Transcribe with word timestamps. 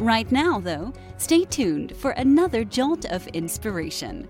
Right 0.00 0.32
now, 0.32 0.58
though, 0.58 0.94
stay 1.18 1.44
tuned 1.44 1.94
for 1.94 2.12
another 2.12 2.64
jolt 2.64 3.04
of 3.04 3.26
inspiration. 3.28 4.26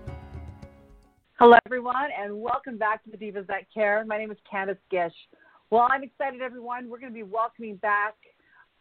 Hello, 1.39 1.55
everyone, 1.65 2.09
and 2.21 2.41
welcome 2.41 2.77
back 2.77 3.01
to 3.05 3.09
the 3.09 3.15
Divas 3.15 3.47
That 3.47 3.73
Care. 3.73 4.03
My 4.05 4.17
name 4.17 4.31
is 4.31 4.37
Candice 4.51 4.75
Gish. 4.89 5.13
Well, 5.69 5.87
I'm 5.89 6.03
excited, 6.03 6.41
everyone. 6.41 6.89
We're 6.89 6.99
going 6.99 7.13
to 7.13 7.15
be 7.15 7.23
welcoming 7.23 7.77
back 7.77 8.15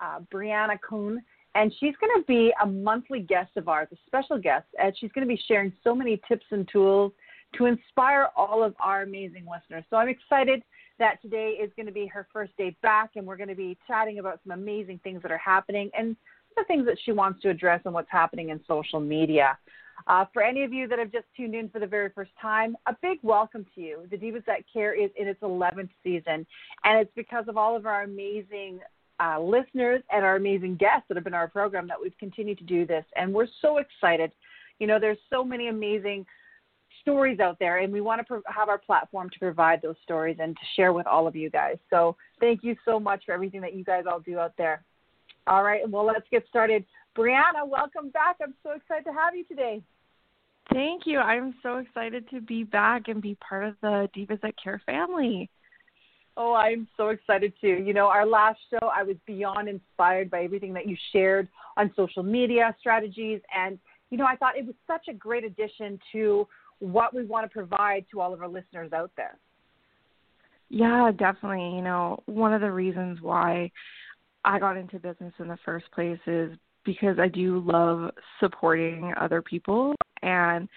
uh, 0.01 0.19
Brianna 0.35 0.81
Kuhn, 0.81 1.23
and 1.55 1.73
she's 1.79 1.95
going 2.01 2.21
to 2.21 2.25
be 2.27 2.53
a 2.61 2.67
monthly 2.67 3.21
guest 3.21 3.53
of 3.57 3.69
ours, 3.69 3.87
a 3.93 3.97
special 4.07 4.41
guest, 4.41 4.67
and 4.83 4.93
she's 4.99 5.13
going 5.13 5.25
to 5.25 5.33
be 5.33 5.41
sharing 5.47 5.73
so 5.85 5.95
many 5.95 6.21
tips 6.27 6.47
and 6.51 6.69
tools 6.73 7.13
to 7.57 7.67
inspire 7.67 8.31
all 8.35 8.65
of 8.65 8.75
our 8.81 9.03
amazing 9.03 9.47
listeners. 9.49 9.85
So 9.91 9.97
I'm 9.97 10.09
excited 10.09 10.65
that 10.99 11.23
today 11.23 11.57
is 11.63 11.71
going 11.77 11.87
to 11.87 11.93
be 11.93 12.09
her 12.09 12.27
first 12.33 12.57
day 12.57 12.77
back, 12.83 13.11
and 13.15 13.25
we're 13.25 13.37
going 13.37 13.49
to 13.49 13.55
be 13.55 13.79
chatting 13.87 14.19
about 14.19 14.41
some 14.43 14.59
amazing 14.59 14.99
things 15.05 15.23
that 15.23 15.31
are 15.31 15.39
happening 15.39 15.89
and 15.97 16.17
the 16.57 16.65
things 16.65 16.87
that 16.87 16.99
she 17.05 17.13
wants 17.13 17.43
to 17.43 17.51
address 17.51 17.81
and 17.85 17.95
what's 17.95 18.11
happening 18.11 18.51
in 18.51 18.61
social 18.67 19.01
media. 19.01 19.59
Uh, 20.07 20.25
for 20.33 20.43
any 20.43 20.65
of 20.65 20.73
you 20.73 20.89
that 20.89 20.99
have 20.99 21.13
just 21.13 21.27
tuned 21.37 21.55
in 21.55 21.69
for 21.69 21.79
the 21.79 21.87
very 21.87 22.09
first 22.11 22.31
time, 22.41 22.77
a 22.87 22.97
big 23.03 23.19
welcome 23.23 23.67
to 23.75 23.81
you. 23.81 24.07
The 24.11 24.17
Divas 24.17 24.45
That 24.47 24.65
Care 24.73 24.95
is 24.95 25.11
in 25.17 25.29
its 25.29 25.41
11th 25.41 25.91
season, 26.03 26.47
and 26.85 27.01
it's 27.01 27.13
because 27.15 27.45
of 27.49 27.57
all 27.57 27.77
of 27.77 27.87
our 27.87 28.03
amazing 28.03 28.81
uh, 29.21 29.39
listeners 29.39 30.03
and 30.11 30.25
our 30.25 30.37
amazing 30.37 30.77
guests 30.77 31.05
that 31.09 31.17
have 31.17 31.25
been 31.25 31.35
our 31.35 31.49
program 31.49 31.87
that 31.89 32.01
we've 32.01 32.17
continued 32.19 32.59
to 32.59 32.65
do 32.65 32.87
this. 32.87 33.05
And 33.17 33.33
we're 33.33 33.49
so 33.61 33.79
excited. 33.79 34.33
You 34.79 34.87
know, 34.87 34.99
there's 34.99 35.19
so 35.29 35.45
many 35.45 35.69
amazing 35.69 36.25
stories 37.03 37.41
out 37.41 37.59
there, 37.59 37.79
and 37.79 37.93
we 37.93 38.01
want 38.01 38.21
to 38.21 38.25
pro- 38.25 38.43
have 38.47 38.69
our 38.69 38.79
platform 38.79 39.29
to 39.31 39.39
provide 39.39 39.83
those 39.83 39.97
stories 40.03 40.39
and 40.41 40.57
to 40.57 40.63
share 40.75 40.93
with 40.93 41.07
all 41.07 41.27
of 41.27 41.37
you 41.37 41.51
guys. 41.51 41.77
So 41.91 42.17
thank 42.41 42.65
you 42.65 42.77
so 42.85 42.99
much 42.99 43.25
for 43.27 43.33
everything 43.33 43.61
that 43.61 43.75
you 43.75 43.85
guys 43.85 44.05
all 44.11 44.21
do 44.21 44.39
out 44.39 44.55
there. 44.57 44.83
All 45.47 45.63
right, 45.63 45.89
well, 45.89 46.07
let's 46.07 46.27
get 46.31 46.45
started. 46.49 46.85
Brianna, 47.17 47.67
welcome 47.67 48.11
back. 48.11 48.37
I'm 48.43 48.55
so 48.63 48.73
excited 48.73 49.05
to 49.05 49.13
have 49.13 49.35
you 49.35 49.45
today. 49.45 49.83
Thank 50.73 51.03
you. 51.05 51.19
I'm 51.19 51.55
so 51.63 51.79
excited 51.79 52.29
to 52.31 52.41
be 52.41 52.63
back 52.63 53.09
and 53.09 53.21
be 53.21 53.37
part 53.37 53.65
of 53.65 53.75
the 53.83 54.09
Divas 54.17 54.41
That 54.43 54.55
Care 54.63 54.81
family. 54.87 55.51
Oh, 56.37 56.55
I'm 56.55 56.87
so 56.97 57.09
excited 57.09 57.53
too. 57.61 57.83
You 57.85 57.93
know, 57.93 58.07
our 58.07 58.25
last 58.25 58.61
show, 58.71 58.89
I 58.95 59.03
was 59.03 59.17
beyond 59.27 59.69
inspired 59.69 60.31
by 60.31 60.45
everything 60.45 60.73
that 60.75 60.87
you 60.87 60.97
shared 61.13 61.49
on 61.77 61.93
social 61.97 62.23
media 62.23 62.75
strategies. 62.79 63.41
And, 63.55 63.79
you 64.11 64.19
know, 64.19 64.27
I 64.27 64.37
thought 64.37 64.57
it 64.57 64.65
was 64.65 64.77
such 64.87 65.09
a 65.09 65.13
great 65.13 65.45
addition 65.45 65.99
to 66.13 66.47
what 66.79 67.15
we 67.15 67.25
want 67.25 67.45
to 67.45 67.53
provide 67.53 68.07
to 68.13 68.21
all 68.21 68.33
of 68.33 68.41
our 68.41 68.49
listeners 68.49 68.93
out 68.93 69.11
there. 69.17 69.37
Yeah, 70.69 71.11
definitely. 71.11 71.75
You 71.75 71.83
know, 71.83 72.23
one 72.27 72.55
of 72.55 72.61
the 72.61 72.71
reasons 72.71 73.21
why 73.21 73.73
I 74.45 74.59
got 74.59 74.77
into 74.77 74.99
business 74.99 75.33
in 75.39 75.49
the 75.49 75.59
first 75.65 75.91
place 75.93 76.19
is 76.27 76.57
because 76.85 77.19
I 77.19 77.29
do 77.29 77.63
love 77.67 78.11
supporting 78.41 79.13
other 79.21 79.43
people 79.43 79.95
and 80.23 80.69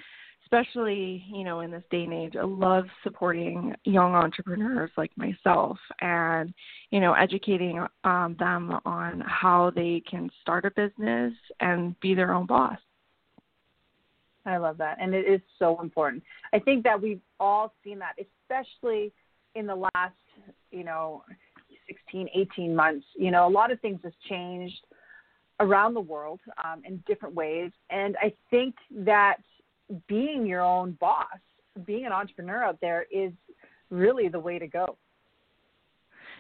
especially, 0.45 1.23
you 1.33 1.43
know, 1.43 1.61
in 1.61 1.71
this 1.71 1.83
day 1.89 2.03
and 2.03 2.13
age, 2.13 2.35
I 2.35 2.43
love 2.43 2.85
supporting 3.03 3.73
young 3.85 4.13
entrepreneurs 4.13 4.91
like 4.97 5.11
myself 5.15 5.77
and, 6.01 6.53
you 6.91 6.99
know, 6.99 7.13
educating 7.13 7.85
um, 8.03 8.35
them 8.37 8.77
on 8.85 9.23
how 9.25 9.71
they 9.75 10.03
can 10.09 10.29
start 10.41 10.65
a 10.65 10.71
business 10.71 11.33
and 11.59 11.99
be 12.01 12.13
their 12.13 12.33
own 12.33 12.45
boss. 12.45 12.77
I 14.45 14.57
love 14.57 14.77
that. 14.77 14.97
And 14.99 15.13
it 15.13 15.25
is 15.25 15.41
so 15.57 15.79
important. 15.81 16.21
I 16.51 16.59
think 16.59 16.83
that 16.83 17.01
we've 17.01 17.21
all 17.39 17.73
seen 17.83 17.99
that, 17.99 18.15
especially 18.19 19.11
in 19.55 19.65
the 19.65 19.75
last, 19.75 20.13
you 20.71 20.83
know, 20.83 21.23
16, 22.13 22.29
18 22.35 22.75
months. 22.75 23.05
You 23.15 23.31
know, 23.31 23.47
a 23.47 23.49
lot 23.49 23.71
of 23.71 23.79
things 23.81 23.99
has 24.03 24.13
changed 24.29 24.85
around 25.59 25.93
the 25.93 26.01
world 26.01 26.39
um, 26.63 26.81
in 26.85 27.03
different 27.07 27.35
ways. 27.35 27.71
And 27.89 28.15
I 28.21 28.33
think 28.49 28.75
that 28.91 29.37
being 30.07 30.45
your 30.45 30.61
own 30.61 30.97
boss, 30.99 31.27
being 31.85 32.05
an 32.05 32.11
entrepreneur 32.11 32.63
out 32.63 32.79
there 32.81 33.05
is 33.11 33.31
really 33.89 34.27
the 34.27 34.39
way 34.39 34.59
to 34.59 34.67
go. 34.67 34.97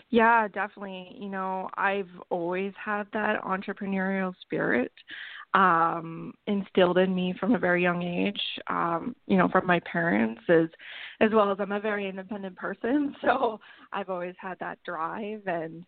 Yeah, 0.09 0.47
definitely. 0.47 1.15
You 1.17 1.29
know, 1.29 1.69
I've 1.75 2.09
always 2.29 2.73
had 2.83 3.07
that 3.13 3.41
entrepreneurial 3.43 4.33
spirit 4.41 4.91
um 5.53 6.33
instilled 6.47 6.97
in 6.97 7.13
me 7.13 7.33
from 7.39 7.53
a 7.53 7.59
very 7.59 7.83
young 7.83 8.01
age 8.01 8.41
um 8.67 9.15
you 9.27 9.37
know 9.37 9.47
from 9.49 9.67
my 9.67 9.79
parents 9.81 10.41
as 10.49 10.67
as 11.21 11.31
well 11.31 11.51
as 11.51 11.57
I'm 11.59 11.71
a 11.71 11.79
very 11.79 12.07
independent 12.09 12.55
person. 12.55 13.15
So 13.21 13.59
I've 13.91 14.09
always 14.09 14.35
had 14.39 14.59
that 14.59 14.79
drive 14.83 15.41
and 15.45 15.85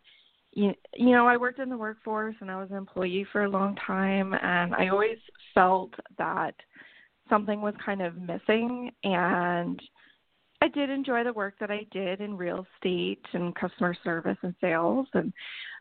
you, 0.53 0.73
you 0.95 1.11
know 1.11 1.27
I 1.27 1.37
worked 1.37 1.59
in 1.59 1.69
the 1.69 1.77
workforce 1.77 2.35
and 2.39 2.49
I 2.49 2.59
was 2.59 2.69
an 2.71 2.77
employee 2.77 3.25
for 3.31 3.43
a 3.43 3.49
long 3.49 3.75
time 3.85 4.33
and 4.33 4.73
I 4.73 4.87
always 4.87 5.17
felt 5.53 5.93
that 6.17 6.55
something 7.29 7.61
was 7.61 7.73
kind 7.83 8.01
of 8.01 8.15
missing 8.17 8.91
and 9.03 9.79
I 10.61 10.67
did 10.69 10.89
enjoy 10.89 11.23
the 11.23 11.33
work 11.33 11.55
that 11.59 11.69
I 11.69 11.85
did 11.91 12.21
in 12.21 12.37
real 12.37 12.65
estate 12.75 13.25
and 13.33 13.55
customer 13.55 13.95
service 14.03 14.37
and 14.41 14.55
sales 14.61 15.07
and 15.13 15.33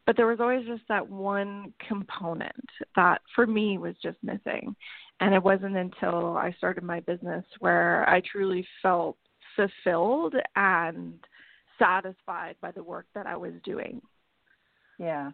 but 0.07 0.17
there 0.17 0.27
was 0.27 0.41
always 0.41 0.67
just 0.67 0.83
that 0.89 1.09
one 1.09 1.73
component 1.87 2.53
that 2.95 3.23
for 3.35 3.47
me 3.47 3.79
was 3.79 3.95
just 4.03 4.19
missing. 4.23 4.77
And 5.21 5.35
it 5.35 5.43
wasn't 5.43 5.77
until 5.77 6.37
I 6.37 6.53
started 6.59 6.85
my 6.85 7.01
business 7.01 7.45
where 7.61 8.09
I 8.09 8.21
truly 8.31 8.67
felt 8.83 9.17
fulfilled 9.57 10.35
and 10.57 11.15
satisfied 11.79 12.57
by 12.61 12.71
the 12.73 12.83
work 12.83 13.07
that 13.15 13.27
I 13.27 13.37
was 13.37 13.53
doing. 13.65 14.03
Yeah. 14.99 15.31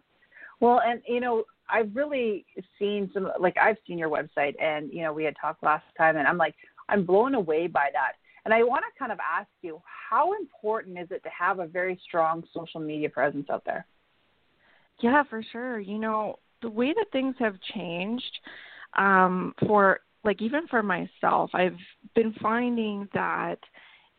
Well, 0.59 0.81
and 0.85 1.01
you 1.07 1.19
know, 1.19 1.43
I've 1.69 1.93
really 1.95 2.45
seen 2.77 3.09
some 3.13 3.29
like 3.39 3.57
I've 3.57 3.77
seen 3.87 3.97
your 3.97 4.09
website 4.09 4.53
and 4.61 4.91
you 4.93 5.01
know, 5.03 5.11
we 5.11 5.23
had 5.23 5.35
talked 5.39 5.63
last 5.63 5.85
time 5.97 6.17
and 6.17 6.27
I'm 6.27 6.37
like 6.37 6.55
I'm 6.87 7.05
blown 7.05 7.35
away 7.35 7.67
by 7.67 7.89
that. 7.93 8.13
And 8.45 8.53
I 8.53 8.63
want 8.63 8.83
to 8.91 8.99
kind 8.99 9.11
of 9.11 9.19
ask 9.19 9.49
you, 9.61 9.81
how 10.09 10.33
important 10.33 10.97
is 10.97 11.07
it 11.11 11.23
to 11.23 11.29
have 11.29 11.59
a 11.59 11.67
very 11.67 11.99
strong 12.03 12.43
social 12.53 12.79
media 12.79 13.09
presence 13.09 13.47
out 13.49 13.63
there? 13.65 13.85
Yeah, 14.99 15.23
for 15.29 15.43
sure. 15.51 15.79
You 15.79 15.99
know, 15.99 16.39
the 16.61 16.69
way 16.69 16.93
that 16.93 17.11
things 17.11 17.35
have 17.39 17.55
changed 17.73 18.39
um 18.97 19.53
for 19.67 20.01
like 20.23 20.41
even 20.41 20.67
for 20.67 20.83
myself, 20.83 21.49
I've 21.53 21.77
been 22.13 22.33
finding 22.41 23.07
that 23.13 23.59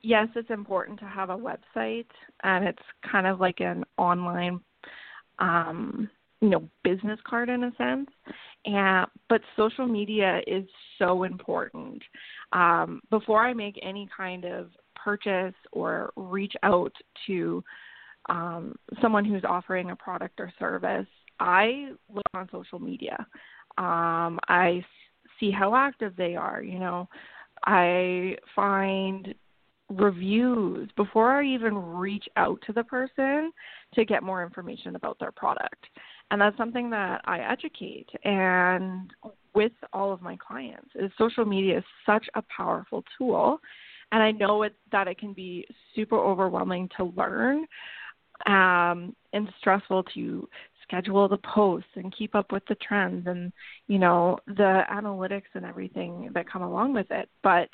yes, 0.00 0.28
it's 0.34 0.50
important 0.50 0.99
to 1.00 1.06
have 1.06 1.31
a 1.31 1.37
website 1.37 2.06
and 2.43 2.65
it's 2.65 2.83
kind 3.10 3.27
of 3.27 3.39
like 3.41 3.60
an 3.60 3.84
online 3.99 4.60
um 5.39 6.09
you 6.42 6.50
know 6.50 6.69
business 6.84 7.19
card 7.26 7.48
in 7.48 7.64
a 7.64 7.72
sense 7.76 8.10
and 8.66 9.06
but 9.30 9.41
social 9.56 9.86
media 9.86 10.41
is 10.47 10.64
so 10.98 11.22
important 11.22 12.03
um 12.53 13.00
before 13.10 13.47
i 13.47 13.54
make 13.54 13.78
any 13.82 14.08
kind 14.14 14.44
of 14.44 14.69
purchase 15.03 15.54
or 15.72 16.12
reach 16.16 16.53
out 16.62 16.92
to 17.26 17.62
um, 18.28 18.75
someone 19.00 19.25
who's 19.25 19.44
offering 19.44 19.91
a 19.91 19.97
product 19.97 20.38
or 20.41 20.53
service, 20.58 21.06
I 21.41 21.91
look 22.12 22.25
on 22.34 22.48
social 22.53 22.78
media. 22.78 23.26
Um, 23.78 24.38
I 24.48 24.84
see 25.41 25.50
how 25.50 25.74
active 25.74 26.14
they 26.16 26.36
are. 26.36 26.62
You 26.62 26.78
know, 26.78 27.09
I 27.66 28.36
find 28.54 29.34
reviews 29.88 30.88
before 30.97 31.41
I 31.41 31.47
even 31.47 31.74
reach 31.74 32.24
out 32.36 32.62
to 32.66 32.72
the 32.72 32.84
person 32.84 33.53
to 33.95 34.04
get 34.04 34.22
more 34.22 34.42
information 34.42 34.97
about 34.97 35.18
their 35.18 35.33
product. 35.33 35.84
And 36.33 36.41
that's 36.41 36.57
something 36.57 36.89
that 36.89 37.21
I 37.27 37.41
educate 37.41 38.09
and 38.25 39.13
with 39.55 39.73
all 39.93 40.15
of 40.15 40.23
my 40.23 40.34
clients 40.37 40.89
is 40.95 41.11
social 41.19 41.45
media 41.45 41.77
is 41.77 41.84
such 42.07 42.25
a 42.34 42.43
powerful 42.57 43.05
tool. 43.19 43.61
And 44.13 44.23
I 44.23 44.31
know 44.31 44.63
it 44.63 44.75
that 44.93 45.09
it 45.09 45.19
can 45.19 45.34
be 45.34 45.67
super 45.95 46.17
overwhelming 46.17 46.89
to 46.97 47.13
learn 47.15 47.67
um, 48.47 49.15
and 49.34 49.47
stressful 49.59 50.05
to 50.15 50.49
schedule 50.83 51.29
the 51.29 51.37
posts 51.37 51.91
and 51.97 52.17
keep 52.17 52.34
up 52.34 52.51
with 52.51 52.63
the 52.67 52.77
trends 52.77 53.27
and 53.27 53.53
you 53.87 53.99
know 53.99 54.39
the 54.47 54.84
analytics 54.91 55.53
and 55.53 55.67
everything 55.67 56.31
that 56.33 56.51
come 56.51 56.63
along 56.63 56.95
with 56.95 57.11
it. 57.11 57.29
But 57.43 57.69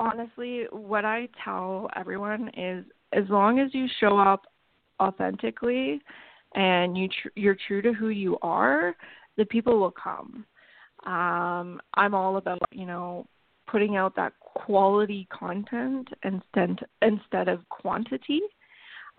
honestly 0.00 0.64
what 0.72 1.04
i 1.04 1.28
tell 1.44 1.88
everyone 1.94 2.50
is 2.56 2.84
as 3.12 3.22
long 3.28 3.60
as 3.60 3.72
you 3.72 3.86
show 4.00 4.18
up 4.18 4.42
authentically 5.00 6.00
and 6.54 6.96
you 6.96 7.08
tr- 7.08 7.28
you're 7.36 7.56
true 7.66 7.82
to 7.82 7.92
who 7.92 8.08
you 8.08 8.38
are 8.42 8.94
the 9.36 9.44
people 9.46 9.78
will 9.78 9.90
come 9.90 10.44
Um, 11.06 11.80
I'm 11.94 12.14
all 12.14 12.36
about, 12.38 12.62
you 12.72 12.86
know, 12.86 13.26
putting 13.66 13.96
out 13.96 14.16
that 14.16 14.32
quality 14.40 15.26
content 15.30 16.08
instead 16.22 16.78
instead 17.02 17.48
of 17.48 17.68
quantity. 17.68 18.40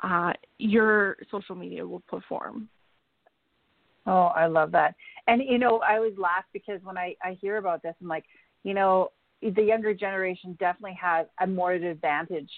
Uh, 0.02 0.34
your 0.58 1.18
social 1.30 1.56
media 1.56 1.86
will 1.86 2.02
perform. 2.08 2.68
Oh, 4.08 4.28
I 4.36 4.48
love 4.48 4.72
that. 4.72 4.96
And 5.28 5.42
you 5.44 5.58
know, 5.58 5.80
I 5.80 5.96
always 5.98 6.18
laugh 6.18 6.46
because 6.54 6.80
when 6.84 6.98
I 6.98 7.16
I 7.24 7.38
hear 7.42 7.58
about 7.58 7.82
this, 7.84 7.96
I'm 8.02 8.08
like, 8.08 8.26
you 8.64 8.74
know, 8.74 9.10
the 9.42 9.62
younger 9.62 9.94
generation 9.94 10.56
definitely 10.60 10.98
has 11.02 11.28
a 11.40 11.48
more 11.48 11.74
advantage 11.74 12.52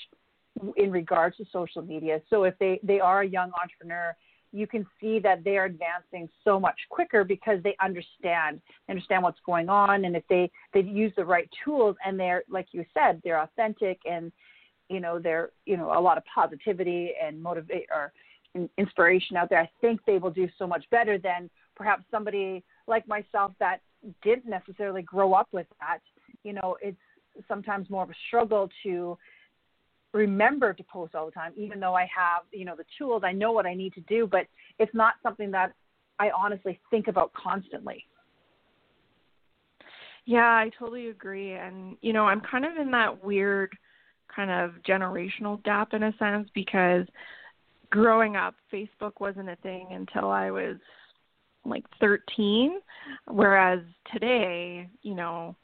in 0.75 0.91
regards 0.91 1.38
to 1.38 1.45
social 1.51 1.81
media. 1.81 2.21
So 2.30 2.44
if 2.44 2.57
they 2.59 2.80
they 2.81 3.00
are 3.00 3.21
a 3.21 3.27
young 3.27 3.51
entrepreneur, 3.62 4.15
you 4.57 4.68
can 4.68 4.86
see 5.00 5.19
that 5.19 5.44
they 5.44 5.57
are 5.57 5.65
advancing 5.65 6.27
so 6.44 6.59
much 6.59 6.80
quicker 6.89 7.24
because 7.24 7.62
they 7.63 7.75
understand 7.81 8.59
understand 8.89 9.24
what's 9.24 9.39
going 9.45 9.69
on, 9.69 10.06
and 10.06 10.15
if 10.15 10.24
they 10.30 10.50
they 10.74 10.81
use 10.81 11.13
the 11.15 11.24
right 11.24 11.50
tools 11.63 11.95
and 12.06 12.19
they're 12.19 12.44
like 12.50 12.68
you 12.71 12.83
said, 12.94 13.21
they're 13.24 13.42
authentic 13.42 14.00
and 14.09 14.31
you 14.89 15.00
know 15.00 15.19
they're 15.19 15.51
you 15.65 15.77
know 15.77 15.98
a 15.98 16.01
lot 16.01 16.18
of 16.18 16.24
positivity 16.33 17.12
and 17.21 17.42
motivate 17.42 17.88
or 17.92 18.12
inspiration 18.77 19.38
out 19.38 19.50
there. 19.50 19.59
I 19.59 19.69
think 19.81 20.01
they 20.06 20.18
will 20.18 20.31
do 20.31 20.50
so 20.57 20.65
much 20.65 20.86
better 20.89 21.18
than 21.18 21.50
perhaps 21.75 22.04
somebody 22.09 22.63
like 22.88 23.07
myself 23.07 23.51
that 23.59 23.81
didn't 24.24 24.50
necessarily 24.50 25.04
grow 25.04 25.33
up 25.33 25.50
with 25.51 25.68
that. 25.80 26.00
You 26.44 26.54
know, 26.54 26.77
it's 26.81 26.98
sometimes 27.48 27.89
more 27.89 28.04
of 28.04 28.09
a 28.09 28.15
struggle 28.27 28.69
to 28.83 29.18
remember 30.18 30.74
to 30.74 30.84
post 30.84 31.16
all 31.16 31.25
the 31.25 31.31
time, 31.31 31.54
even 31.56 31.80
though 31.80 31.94
I 31.94 32.10
have, 32.16 32.44
you 32.52 32.66
know, 32.66 32.75
the 32.75 32.86
tools, 32.98 33.24
I 33.25 33.31
know 33.31 33.52
what 33.52 33.66
I 33.66 33.74
need 33.74 33.94
to 33.94 34.02
do, 34.02 34.28
but 34.28 34.48
it's 34.80 34.94
not 34.94 35.16
something 35.24 35.52
that 35.52 35.74
I 36.19 36.31
honestly 36.31 36.80
think 36.90 37.08
about 37.08 37.31
constantly. 37.34 38.06
Yeah, 40.25 40.40
I 40.40 40.72
totally 40.78 41.08
agree. 41.08 41.54
And, 41.54 41.96
you 42.02 42.12
know, 42.12 42.25
I'm 42.25 42.42
kind 42.42 42.66
of 42.66 42.75
in 42.78 42.92
that 42.92 43.24
weird 43.24 43.78
kind 44.34 44.52
of 44.52 44.72
generational 44.88 45.64
gap 45.64 45.94
in 45.94 46.04
a 46.04 46.14
sense 46.18 46.50
because 46.54 47.06
growing 47.90 48.36
up, 48.36 48.56
Facebook 48.72 49.14
wasn't 49.19 49.50
a 49.50 49.56
thing 49.58 49.88
until 49.92 50.30
I 50.30 50.52
was 50.52 50.75
like 51.66 51.86
13, 52.00 52.80
whereas 53.28 53.80
today, 54.12 54.90
you 55.02 55.16
know, 55.16 55.56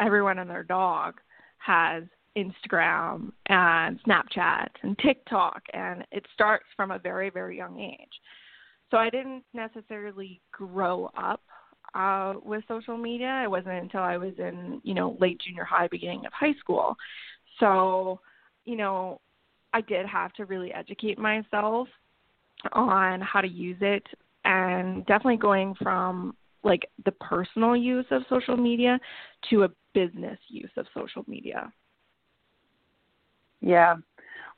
everyone 0.00 0.38
and 0.38 0.50
their 0.50 0.64
dog 0.64 1.14
has 1.58 2.04
Instagram 2.36 3.32
and 3.46 4.00
Snapchat 4.04 4.68
and 4.82 4.98
TikTok, 4.98 5.62
and 5.72 6.04
it 6.10 6.24
starts 6.34 6.66
from 6.76 6.90
a 6.90 6.98
very, 6.98 7.30
very 7.30 7.56
young 7.56 7.80
age. 7.80 8.20
So 8.90 8.96
I 8.96 9.10
didn't 9.10 9.44
necessarily 9.52 10.40
grow 10.52 11.10
up 11.16 11.40
uh, 11.94 12.34
with 12.44 12.64
social 12.68 12.96
media. 12.96 13.42
It 13.44 13.50
wasn't 13.50 13.74
until 13.74 14.00
I 14.00 14.16
was 14.16 14.34
in, 14.38 14.80
you 14.84 14.94
know, 14.94 15.16
late 15.20 15.40
junior 15.40 15.64
high, 15.64 15.88
beginning 15.88 16.26
of 16.26 16.32
high 16.32 16.54
school. 16.60 16.96
So, 17.60 18.20
you 18.64 18.76
know, 18.76 19.20
I 19.72 19.80
did 19.80 20.06
have 20.06 20.32
to 20.34 20.44
really 20.44 20.72
educate 20.72 21.18
myself 21.18 21.88
on 22.72 23.20
how 23.20 23.40
to 23.40 23.48
use 23.48 23.78
it 23.80 24.06
and 24.44 25.04
definitely 25.06 25.36
going 25.36 25.74
from 25.82 26.36
like 26.62 26.88
the 27.04 27.12
personal 27.12 27.76
use 27.76 28.06
of 28.10 28.22
social 28.28 28.56
media 28.56 28.98
to 29.50 29.64
a 29.64 29.68
business 29.92 30.38
use 30.48 30.70
of 30.76 30.86
social 30.94 31.24
media. 31.26 31.72
Yeah. 33.64 33.96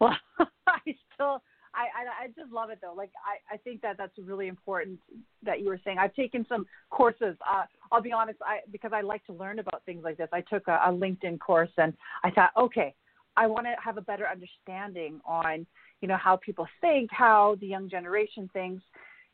Well, 0.00 0.16
I 0.66 0.80
still 1.14 1.42
I, 1.74 1.86
I 1.94 2.24
I 2.24 2.26
just 2.36 2.52
love 2.52 2.70
it 2.70 2.78
though. 2.82 2.94
Like 2.94 3.12
I 3.24 3.54
I 3.54 3.58
think 3.58 3.80
that 3.82 3.96
that's 3.96 4.18
really 4.18 4.48
important 4.48 4.98
that 5.42 5.60
you 5.60 5.68
were 5.68 5.80
saying. 5.84 5.98
I've 5.98 6.14
taken 6.14 6.44
some 6.48 6.66
courses. 6.90 7.36
Uh, 7.48 7.64
I'll 7.92 8.02
be 8.02 8.12
honest, 8.12 8.38
I 8.42 8.60
because 8.72 8.92
I 8.92 9.02
like 9.02 9.24
to 9.26 9.32
learn 9.32 9.60
about 9.60 9.82
things 9.86 10.02
like 10.02 10.16
this. 10.16 10.28
I 10.32 10.40
took 10.40 10.66
a, 10.68 10.80
a 10.86 10.90
LinkedIn 10.90 11.38
course 11.38 11.70
and 11.78 11.94
I 12.24 12.30
thought, 12.30 12.50
okay, 12.58 12.94
I 13.36 13.46
want 13.46 13.66
to 13.66 13.74
have 13.82 13.96
a 13.96 14.02
better 14.02 14.26
understanding 14.26 15.20
on 15.24 15.66
you 16.00 16.08
know 16.08 16.16
how 16.16 16.36
people 16.36 16.66
think, 16.80 17.10
how 17.12 17.56
the 17.60 17.66
young 17.66 17.88
generation 17.88 18.50
thinks. 18.52 18.82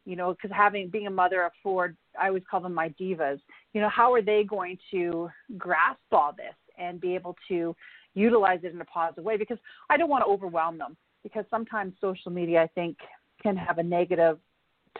You 0.04 0.16
know, 0.16 0.32
because 0.32 0.50
having 0.54 0.88
being 0.88 1.06
a 1.06 1.10
mother 1.10 1.44
of 1.44 1.52
four, 1.62 1.94
I 2.20 2.26
always 2.26 2.42
call 2.50 2.60
them 2.60 2.74
my 2.74 2.88
divas. 3.00 3.38
You 3.72 3.80
know, 3.80 3.88
how 3.88 4.12
are 4.12 4.20
they 4.22 4.42
going 4.42 4.76
to 4.90 5.30
grasp 5.56 6.00
all 6.10 6.32
this 6.36 6.56
and 6.76 7.00
be 7.00 7.14
able 7.14 7.36
to 7.48 7.76
utilize 8.14 8.60
it 8.62 8.72
in 8.72 8.80
a 8.80 8.84
positive 8.86 9.24
way 9.24 9.36
because 9.36 9.58
I 9.90 9.96
don't 9.96 10.10
want 10.10 10.22
to 10.24 10.30
overwhelm 10.30 10.78
them 10.78 10.96
because 11.22 11.44
sometimes 11.50 11.94
social 12.00 12.30
media 12.30 12.62
I 12.62 12.66
think 12.68 12.96
can 13.42 13.56
have 13.56 13.78
a 13.78 13.82
negative 13.82 14.38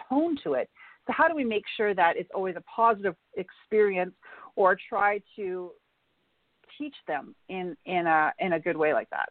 tone 0.08 0.36
to 0.44 0.54
it. 0.54 0.68
So 1.06 1.12
how 1.16 1.28
do 1.28 1.34
we 1.34 1.44
make 1.44 1.64
sure 1.76 1.94
that 1.94 2.16
it's 2.16 2.30
always 2.34 2.56
a 2.56 2.62
positive 2.62 3.16
experience 3.36 4.14
or 4.56 4.76
try 4.88 5.20
to 5.36 5.72
teach 6.78 6.94
them 7.06 7.34
in 7.48 7.76
in 7.86 8.06
a 8.06 8.32
in 8.38 8.54
a 8.54 8.60
good 8.60 8.76
way 8.76 8.92
like 8.92 9.10
that? 9.10 9.28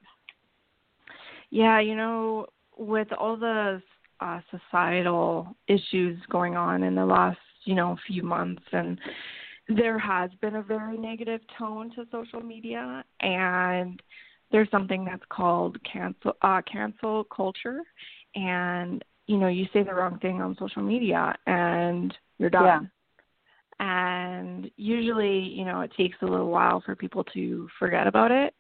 Yeah, 1.50 1.80
you 1.80 1.96
know, 1.96 2.48
with 2.78 3.08
all 3.18 3.38
the 3.38 3.82
uh, 4.20 4.40
societal 4.52 5.56
issues 5.68 6.20
going 6.30 6.56
on 6.56 6.84
in 6.84 6.96
the 6.96 7.06
last 7.06 7.40
you 7.64 7.76
know 7.76 7.98
few 8.08 8.24
months 8.24 8.64
and 8.72 9.00
there 9.68 10.00
has 10.00 10.32
been 10.42 10.56
a 10.56 10.62
very 10.62 10.98
negative 10.98 11.42
tone 11.58 11.92
to 11.96 12.06
social 12.12 12.42
media 12.42 13.04
and 13.22 14.02
there's 14.52 14.70
something 14.70 15.06
that's 15.06 15.24
called 15.30 15.78
cancel 15.84 16.34
uh, 16.42 16.62
cancel 16.72 17.24
culture. 17.26 17.82
And 18.36 19.04
you 19.28 19.38
know 19.38 19.48
you 19.48 19.66
say 19.72 19.84
the 19.84 19.94
wrong 19.94 20.20
thing 20.20 20.42
on 20.42 20.56
social 20.60 20.82
media 20.82 21.36
and 21.48 22.14
you're 22.38 22.50
done. 22.50 22.90
Yeah. 23.80 24.48
and 24.48 24.72
usually 24.78 25.40
you 25.40 25.64
know 25.64 25.82
it 25.82 25.92
takes 25.96 26.18
a 26.22 26.26
little 26.26 26.50
while 26.50 26.82
for 26.86 26.96
people 26.96 27.24
to 27.34 27.70
forget 27.80 28.08
about 28.08 28.32
it 28.32 28.54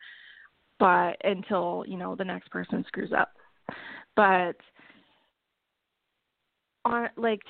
but 0.82 1.16
until 1.24 1.86
you 1.88 1.96
know 1.96 2.16
the 2.16 2.26
next 2.26 2.50
person 2.50 2.84
screws 2.88 3.14
up. 3.16 3.34
But 4.16 4.58
on 6.86 7.10
like 7.18 7.42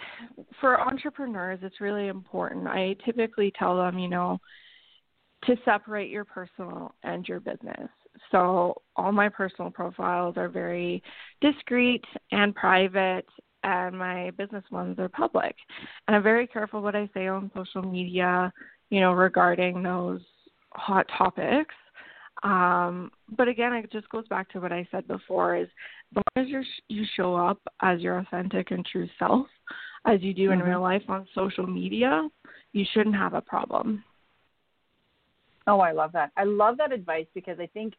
for 0.60 0.80
entrepreneurs 0.80 1.60
it's 1.62 1.82
really 1.82 2.08
important. 2.08 2.68
I 2.68 2.96
typically 3.06 3.52
tell 3.58 3.78
them 3.78 4.00
you 4.00 4.10
know 4.10 4.40
to 5.46 5.56
separate 5.66 6.10
your 6.10 6.26
personal 6.26 6.94
and 7.04 7.28
your 7.28 7.40
business. 7.40 7.90
So 8.32 8.82
all 8.96 9.12
my 9.12 9.30
personal 9.30 9.72
profiles 9.72 10.38
are 10.38 10.50
very 10.50 11.02
discreet 11.42 12.04
and 12.32 12.54
private 12.54 13.26
and 13.64 13.98
my 13.98 14.32
business 14.32 14.64
ones 14.72 14.98
are 15.00 15.10
public. 15.10 15.56
And 16.08 16.16
i'm 16.16 16.24
very 16.24 16.48
careful 16.48 16.82
what 16.82 16.96
i 16.96 17.10
say 17.14 17.28
on 17.28 17.52
social 17.56 17.84
media 17.84 18.52
you 18.90 19.00
know 19.00 19.14
regarding 19.14 19.82
those 19.82 20.22
hot 20.74 21.06
topics 21.18 21.76
um, 22.44 23.12
but 23.38 23.48
again, 23.48 23.74
it 23.74 23.92
just 23.92 24.10
goes 24.10 24.28
back 24.28 24.50
to 24.52 24.60
what 24.60 24.72
I 24.72 24.88
said 24.92 25.08
before: 25.08 25.56
is 25.56 25.68
as 26.16 26.24
long 26.36 26.46
as 26.46 26.50
you 26.50 26.64
you 26.88 27.06
show 27.16 27.36
up 27.36 27.60
as 27.82 28.02
your 28.02 28.20
authentic 28.20 28.72
and 28.72 28.86
true 28.86 29.08
self, 29.20 29.48
as 30.06 30.22
you 30.22 30.34
do 30.34 30.50
mm-hmm. 30.50 30.62
in 30.62 30.68
real 30.68 30.82
life 30.82 31.04
on 31.08 31.28
social 31.36 31.68
media, 31.68 32.28
you 32.74 32.86
shouldn't 32.94 33.16
have 33.16 33.34
a 33.34 33.42
problem. 33.42 34.04
Oh, 35.68 35.80
I 35.80 35.92
love 35.92 36.12
that. 36.14 36.32
I 36.36 36.44
love 36.44 36.78
that 36.78 36.92
advice 36.92 37.28
because 37.36 37.60
I 37.60 37.68
think 37.68 37.94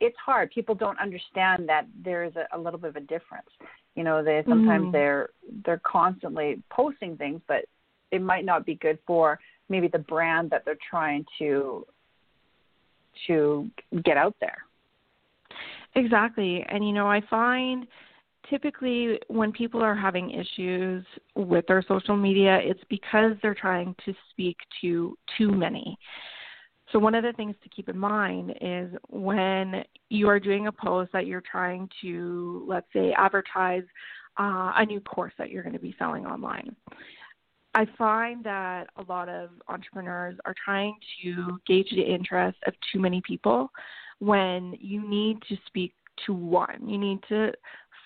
it's 0.00 0.16
hard. 0.24 0.52
People 0.52 0.74
don't 0.74 0.98
understand 1.00 1.68
that 1.68 1.86
there 2.04 2.24
is 2.24 2.32
a, 2.36 2.46
a 2.56 2.58
little 2.58 2.78
bit 2.78 2.90
of 2.90 2.96
a 2.96 3.00
difference. 3.00 3.50
You 3.96 4.04
know, 4.04 4.22
they 4.22 4.42
sometimes 4.46 4.86
mm. 4.86 4.92
they're 4.92 5.30
they're 5.64 5.82
constantly 5.84 6.62
posting 6.70 7.16
things, 7.16 7.40
but 7.48 7.64
it 8.12 8.22
might 8.22 8.44
not 8.44 8.64
be 8.64 8.76
good 8.76 8.98
for 9.06 9.40
maybe 9.68 9.88
the 9.88 9.98
brand 9.98 10.50
that 10.50 10.64
they're 10.64 10.78
trying 10.88 11.24
to 11.40 11.84
to 13.26 13.70
get 14.04 14.16
out 14.16 14.34
there. 14.40 14.58
Exactly. 15.94 16.64
And 16.68 16.86
you 16.86 16.92
know, 16.92 17.08
I 17.08 17.22
find 17.28 17.86
typically 18.48 19.18
when 19.28 19.52
people 19.52 19.82
are 19.82 19.94
having 19.94 20.30
issues 20.30 21.04
with 21.34 21.66
their 21.66 21.82
social 21.86 22.16
media, 22.16 22.58
it's 22.62 22.82
because 22.88 23.32
they're 23.42 23.54
trying 23.54 23.94
to 24.04 24.14
speak 24.30 24.56
to 24.80 25.16
too 25.38 25.50
many. 25.50 25.98
So, 26.92 26.98
one 26.98 27.14
of 27.14 27.24
the 27.24 27.32
things 27.32 27.56
to 27.64 27.68
keep 27.68 27.88
in 27.88 27.98
mind 27.98 28.54
is 28.60 28.90
when 29.08 29.82
you 30.08 30.28
are 30.28 30.38
doing 30.38 30.68
a 30.68 30.72
post 30.72 31.12
that 31.12 31.26
you're 31.26 31.42
trying 31.50 31.88
to, 32.02 32.64
let's 32.68 32.86
say, 32.92 33.12
advertise 33.18 33.82
uh, 34.38 34.72
a 34.76 34.86
new 34.86 35.00
course 35.00 35.32
that 35.38 35.50
you're 35.50 35.62
going 35.62 35.72
to 35.72 35.80
be 35.80 35.96
selling 35.98 36.26
online. 36.26 36.76
I 37.76 37.86
find 37.98 38.42
that 38.42 38.86
a 38.96 39.02
lot 39.02 39.28
of 39.28 39.50
entrepreneurs 39.68 40.34
are 40.46 40.54
trying 40.64 40.96
to 41.22 41.60
gauge 41.66 41.90
the 41.90 42.02
interest 42.02 42.56
of 42.66 42.72
too 42.90 42.98
many 42.98 43.20
people 43.20 43.70
when 44.18 44.74
you 44.80 45.06
need 45.06 45.42
to 45.50 45.56
speak 45.66 45.92
to 46.24 46.32
one. 46.32 46.88
You 46.88 46.96
need 46.96 47.18
to 47.28 47.52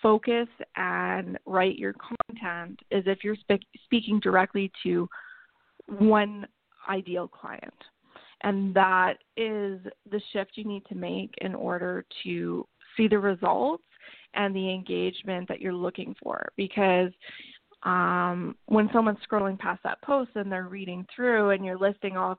focus 0.02 0.48
and 0.74 1.38
write 1.46 1.78
your 1.78 1.94
content 1.94 2.80
as 2.90 3.04
if 3.06 3.22
you're 3.22 3.36
spe- 3.36 3.62
speaking 3.84 4.18
directly 4.18 4.72
to 4.82 5.08
one 5.86 6.48
ideal 6.88 7.28
client. 7.28 7.72
And 8.40 8.74
that 8.74 9.18
is 9.36 9.78
the 10.10 10.20
shift 10.32 10.52
you 10.56 10.64
need 10.64 10.84
to 10.86 10.96
make 10.96 11.32
in 11.42 11.54
order 11.54 12.04
to 12.24 12.66
see 12.96 13.06
the 13.06 13.20
results 13.20 13.84
and 14.34 14.52
the 14.52 14.68
engagement 14.68 15.46
that 15.46 15.60
you're 15.60 15.72
looking 15.72 16.16
for. 16.20 16.50
Because 16.56 17.12
um, 17.82 18.56
when 18.66 18.90
someone's 18.92 19.18
scrolling 19.30 19.58
past 19.58 19.82
that 19.84 20.00
post 20.02 20.30
and 20.34 20.50
they're 20.50 20.68
reading 20.68 21.06
through 21.14 21.50
and 21.50 21.64
you're 21.64 21.78
listing 21.78 22.16
off, 22.16 22.38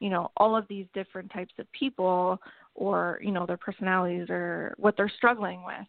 you 0.00 0.10
know, 0.10 0.30
all 0.36 0.56
of 0.56 0.66
these 0.68 0.86
different 0.92 1.32
types 1.32 1.54
of 1.58 1.70
people 1.72 2.38
or, 2.74 3.18
you 3.22 3.30
know, 3.30 3.46
their 3.46 3.56
personalities 3.56 4.28
or 4.28 4.74
what 4.78 4.96
they're 4.96 5.12
struggling 5.16 5.64
with, 5.64 5.86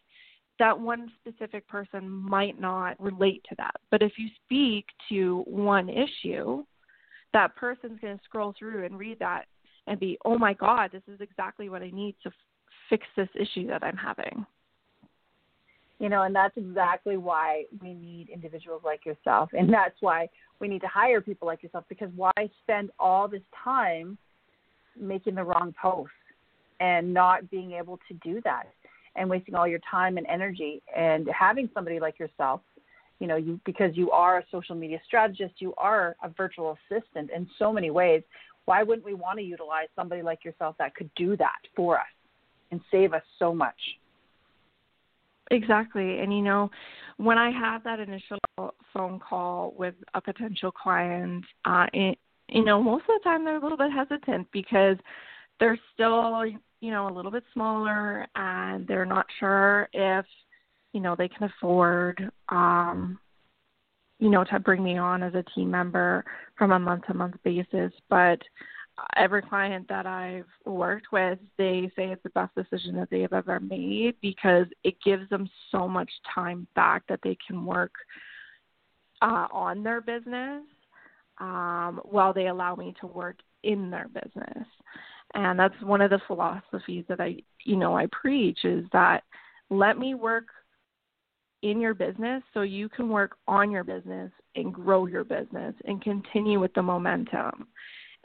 that 0.59 0.79
one 0.79 1.11
specific 1.19 1.67
person 1.67 2.07
might 2.07 2.59
not 2.59 2.99
relate 3.01 3.43
to 3.49 3.55
that. 3.57 3.75
But 3.91 4.01
if 4.01 4.13
you 4.17 4.29
speak 4.45 4.85
to 5.09 5.43
one 5.47 5.89
issue, 5.89 6.63
that 7.33 7.55
person's 7.55 7.99
going 7.99 8.17
to 8.17 8.23
scroll 8.23 8.53
through 8.57 8.85
and 8.85 8.97
read 8.97 9.19
that 9.19 9.45
and 9.87 9.99
be, 9.99 10.17
oh 10.23 10.37
my 10.37 10.53
God, 10.53 10.91
this 10.93 11.01
is 11.07 11.19
exactly 11.19 11.69
what 11.69 11.81
I 11.81 11.89
need 11.89 12.15
to 12.23 12.29
f- 12.29 12.33
fix 12.89 13.05
this 13.17 13.29
issue 13.35 13.67
that 13.67 13.83
I'm 13.83 13.97
having. 13.97 14.45
You 15.99 16.09
know, 16.09 16.23
and 16.23 16.35
that's 16.35 16.57
exactly 16.57 17.17
why 17.17 17.65
we 17.81 17.93
need 17.93 18.29
individuals 18.29 18.81
like 18.83 19.05
yourself. 19.05 19.49
And 19.53 19.71
that's 19.71 19.95
why 20.01 20.27
we 20.59 20.67
need 20.67 20.81
to 20.81 20.87
hire 20.87 21.21
people 21.21 21.47
like 21.47 21.63
yourself 21.63 21.85
because 21.89 22.09
why 22.15 22.31
spend 22.63 22.89
all 22.99 23.27
this 23.27 23.41
time 23.63 24.17
making 24.99 25.35
the 25.35 25.43
wrong 25.43 25.73
posts 25.81 26.13
and 26.79 27.13
not 27.13 27.49
being 27.49 27.73
able 27.73 27.99
to 28.07 28.13
do 28.23 28.41
that 28.43 28.67
and 29.15 29.29
wasting 29.29 29.55
all 29.55 29.67
your 29.67 29.79
time 29.89 30.17
and 30.17 30.25
energy 30.27 30.81
and 30.95 31.27
having 31.37 31.69
somebody 31.73 31.99
like 31.99 32.19
yourself 32.19 32.61
you 33.19 33.27
know 33.27 33.35
you 33.35 33.59
because 33.65 33.91
you 33.95 34.11
are 34.11 34.39
a 34.39 34.43
social 34.51 34.75
media 34.75 34.99
strategist 35.05 35.53
you 35.59 35.73
are 35.77 36.15
a 36.23 36.29
virtual 36.29 36.77
assistant 36.91 37.29
in 37.35 37.47
so 37.59 37.71
many 37.71 37.91
ways 37.91 38.21
why 38.65 38.83
wouldn't 38.83 39.05
we 39.05 39.13
want 39.13 39.37
to 39.37 39.43
utilize 39.43 39.87
somebody 39.95 40.21
like 40.21 40.43
yourself 40.43 40.75
that 40.79 40.95
could 40.95 41.09
do 41.15 41.37
that 41.37 41.59
for 41.75 41.99
us 41.99 42.05
and 42.71 42.81
save 42.91 43.13
us 43.13 43.23
so 43.37 43.53
much 43.53 43.75
exactly 45.51 46.19
and 46.19 46.33
you 46.33 46.41
know 46.41 46.69
when 47.17 47.37
i 47.37 47.51
have 47.51 47.83
that 47.83 47.99
initial 47.99 48.37
phone 48.93 49.19
call 49.19 49.73
with 49.77 49.95
a 50.13 50.21
potential 50.21 50.71
client 50.71 51.43
uh 51.65 51.85
it, 51.93 52.17
you 52.49 52.63
know 52.63 52.81
most 52.81 53.01
of 53.01 53.19
the 53.19 53.23
time 53.23 53.43
they're 53.43 53.57
a 53.57 53.61
little 53.61 53.77
bit 53.77 53.91
hesitant 53.91 54.47
because 54.51 54.97
they're 55.59 55.79
still 55.93 56.45
you 56.79 56.91
know 56.91 57.07
a 57.07 57.13
little 57.13 57.31
bit 57.31 57.43
smaller 57.53 58.25
and 58.35 58.87
they're 58.87 59.05
not 59.05 59.25
sure 59.39 59.89
if 59.93 60.25
you 60.93 60.99
know 60.99 61.15
they 61.17 61.27
can 61.27 61.49
afford 61.57 62.29
um 62.49 63.19
you 64.19 64.29
know 64.29 64.43
to 64.43 64.59
bring 64.59 64.83
me 64.83 64.97
on 64.97 65.23
as 65.23 65.33
a 65.33 65.43
team 65.55 65.69
member 65.69 66.23
from 66.57 66.71
a 66.71 66.79
month 66.79 67.05
to 67.05 67.13
month 67.13 67.35
basis 67.43 67.91
but 68.09 68.39
every 69.17 69.41
client 69.41 69.87
that 69.89 70.05
I've 70.05 70.45
worked 70.65 71.11
with 71.11 71.39
they 71.57 71.91
say 71.95 72.11
it's 72.11 72.23
the 72.23 72.29
best 72.29 72.53
decision 72.55 72.95
that 72.97 73.09
they 73.09 73.21
have 73.21 73.33
ever 73.33 73.59
made 73.59 74.15
because 74.21 74.67
it 74.83 74.95
gives 75.03 75.27
them 75.29 75.49
so 75.71 75.87
much 75.87 76.09
time 76.33 76.67
back 76.75 77.03
that 77.09 77.19
they 77.23 77.37
can 77.45 77.65
work 77.65 77.93
uh 79.21 79.47
on 79.51 79.83
their 79.83 80.01
business 80.01 80.61
um 81.39 82.01
while 82.03 82.33
they 82.33 82.47
allow 82.47 82.75
me 82.75 82.93
to 83.01 83.07
work 83.07 83.37
in 83.63 83.89
their 83.89 84.09
business. 84.09 84.67
And 85.35 85.57
that's 85.57 85.73
one 85.81 86.01
of 86.01 86.11
the 86.11 86.21
philosophies 86.27 87.05
that 87.09 87.19
I 87.19 87.37
you 87.63 87.75
know 87.75 87.97
I 87.97 88.07
preach 88.11 88.59
is 88.63 88.85
that 88.93 89.23
let 89.69 89.97
me 89.97 90.13
work 90.13 90.45
in 91.63 91.79
your 91.79 91.93
business 91.93 92.43
so 92.53 92.61
you 92.61 92.89
can 92.89 93.09
work 93.09 93.37
on 93.47 93.71
your 93.71 93.83
business 93.83 94.31
and 94.55 94.73
grow 94.73 95.07
your 95.07 95.23
business 95.23 95.73
and 95.85 96.01
continue 96.01 96.59
with 96.59 96.73
the 96.73 96.81
momentum 96.81 97.67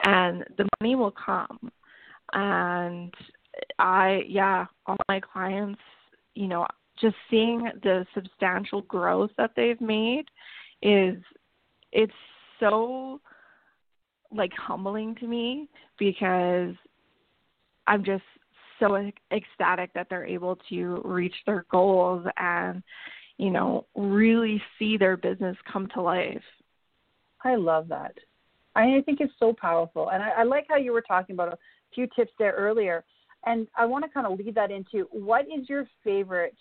and 0.03 0.43
the 0.57 0.67
money 0.79 0.95
will 0.95 1.13
come. 1.13 1.71
And 2.33 3.13
i 3.79 4.21
yeah 4.27 4.65
all 4.85 4.95
my 5.09 5.19
clients 5.19 5.81
you 6.33 6.47
know 6.47 6.65
just 7.01 7.15
seeing 7.29 7.69
the 7.83 8.05
substantial 8.13 8.81
growth 8.83 9.31
that 9.37 9.51
they've 9.55 9.81
made 9.81 10.25
is 10.81 11.17
it's 11.91 12.13
so 12.59 13.19
like 14.31 14.51
humbling 14.53 15.15
to 15.15 15.27
me 15.27 15.67
because 15.97 16.75
I'm 17.87 18.03
just 18.03 18.23
so 18.79 19.11
ecstatic 19.31 19.93
that 19.93 20.07
they're 20.09 20.25
able 20.25 20.57
to 20.69 21.01
reach 21.03 21.35
their 21.45 21.65
goals 21.71 22.25
and 22.37 22.83
you 23.37 23.49
know 23.49 23.85
really 23.95 24.61
see 24.77 24.97
their 24.97 25.17
business 25.17 25.57
come 25.71 25.87
to 25.93 26.01
life. 26.01 26.43
I 27.43 27.55
love 27.55 27.87
that 27.89 28.13
i 28.83 29.01
think 29.01 29.19
it's 29.21 29.33
so 29.39 29.53
powerful 29.53 30.09
and 30.09 30.23
I, 30.23 30.29
I 30.29 30.43
like 30.43 30.65
how 30.69 30.77
you 30.77 30.93
were 30.93 31.01
talking 31.01 31.35
about 31.35 31.53
a 31.53 31.57
few 31.93 32.07
tips 32.15 32.31
there 32.39 32.53
earlier 32.53 33.03
and 33.45 33.67
i 33.77 33.85
want 33.85 34.05
to 34.05 34.11
kind 34.11 34.27
of 34.27 34.37
lead 34.37 34.55
that 34.55 34.71
into 34.71 35.07
what 35.11 35.45
is 35.45 35.67
your 35.67 35.87
favorite 36.03 36.57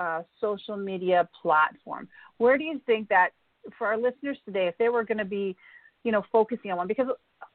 uh, 0.00 0.22
social 0.40 0.76
media 0.76 1.28
platform 1.42 2.08
where 2.38 2.56
do 2.56 2.64
you 2.64 2.80
think 2.86 3.08
that 3.08 3.30
for 3.76 3.88
our 3.88 3.96
listeners 3.96 4.38
today 4.44 4.68
if 4.68 4.78
they 4.78 4.88
were 4.88 5.04
going 5.04 5.18
to 5.18 5.24
be 5.24 5.56
you 6.04 6.12
know 6.12 6.22
focusing 6.32 6.70
on 6.70 6.76
one 6.76 6.86
because 6.86 7.08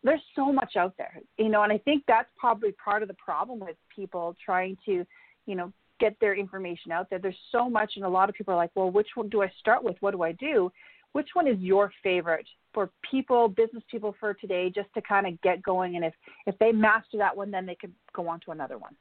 there's 0.04 0.22
so 0.36 0.52
much 0.52 0.76
out 0.76 0.94
there, 0.98 1.20
you 1.38 1.50
know, 1.50 1.64
and 1.64 1.72
I 1.72 1.78
think 1.78 2.04
that's 2.08 2.30
probably 2.38 2.72
part 2.74 3.02
of 3.02 3.08
the 3.08 3.16
problem 3.16 3.60
with 3.60 3.76
people 3.94 4.36
trying 4.44 4.78
to, 4.86 5.06
you 5.46 5.56
know, 5.56 5.72
get 6.00 6.20
their 6.20 6.36
information 6.36 6.92
out 6.92 7.10
there. 7.10 7.20
There's 7.20 7.36
so 7.52 7.70
much, 7.70 7.94
and 7.96 8.06
a 8.06 8.10
lot 8.10 8.30
of 8.30 8.36
people 8.36 8.54
are 8.54 8.58
like, 8.58 8.72
well, 8.76 8.92
which 8.92 9.08
one 9.16 9.30
do 9.30 9.42
I 9.42 9.52
start 9.60 9.84
with? 9.84 9.96
What 10.02 10.12
do 10.12 10.24
I 10.24 10.34
do? 10.34 10.72
Which 11.14 11.30
one 11.34 11.48
is 11.48 11.60
your 11.60 11.92
favorite 12.02 12.48
for 12.74 12.90
people, 13.10 13.48
business 13.48 13.84
people 13.90 14.16
for 14.20 14.34
today, 14.34 14.72
just 14.74 14.94
to 14.94 15.02
kind 15.02 15.28
of 15.28 15.40
get 15.42 15.62
going? 15.64 15.96
And 15.96 16.06
if 16.06 16.14
if 16.46 16.58
they 16.60 16.72
master 16.72 17.18
that 17.18 17.36
one, 17.36 17.52
then 17.52 17.66
they 17.66 17.76
could 17.76 17.94
go 18.14 18.28
on 18.28 18.40
to 18.42 18.52
another 18.52 18.78
one. 18.78 18.96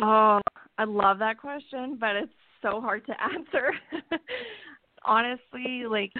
Oh, 0.00 0.40
I 0.78 0.84
love 0.84 1.18
that 1.18 1.38
question, 1.38 1.96
but 2.00 2.16
it's 2.16 2.32
so 2.62 2.80
hard 2.80 3.04
to 3.06 3.14
answer. 3.22 3.72
Honestly, 5.04 5.84
like 5.88 6.12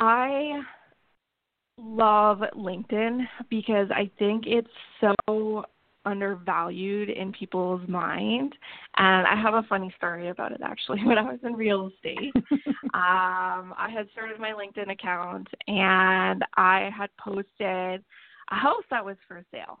I 0.00 0.60
love 1.78 2.38
LinkedIn 2.56 3.20
because 3.48 3.88
I 3.90 4.10
think 4.18 4.44
it's 4.46 4.68
so 5.00 5.64
undervalued 6.04 7.10
in 7.10 7.32
people's 7.32 7.86
mind. 7.88 8.54
And 8.96 9.26
I 9.26 9.40
have 9.40 9.54
a 9.54 9.66
funny 9.68 9.92
story 9.96 10.28
about 10.28 10.52
it 10.52 10.60
actually. 10.62 11.02
When 11.04 11.18
I 11.18 11.22
was 11.22 11.40
in 11.42 11.54
real 11.54 11.90
estate, 11.94 12.32
um, 12.94 13.74
I 13.76 13.88
had 13.94 14.08
started 14.12 14.38
my 14.38 14.52
LinkedIn 14.52 14.90
account 14.90 15.48
and 15.66 16.44
I 16.56 16.90
had 16.96 17.10
posted 17.18 18.04
a 18.50 18.54
house 18.54 18.84
that 18.90 19.04
was 19.04 19.16
for 19.26 19.44
sale. 19.50 19.80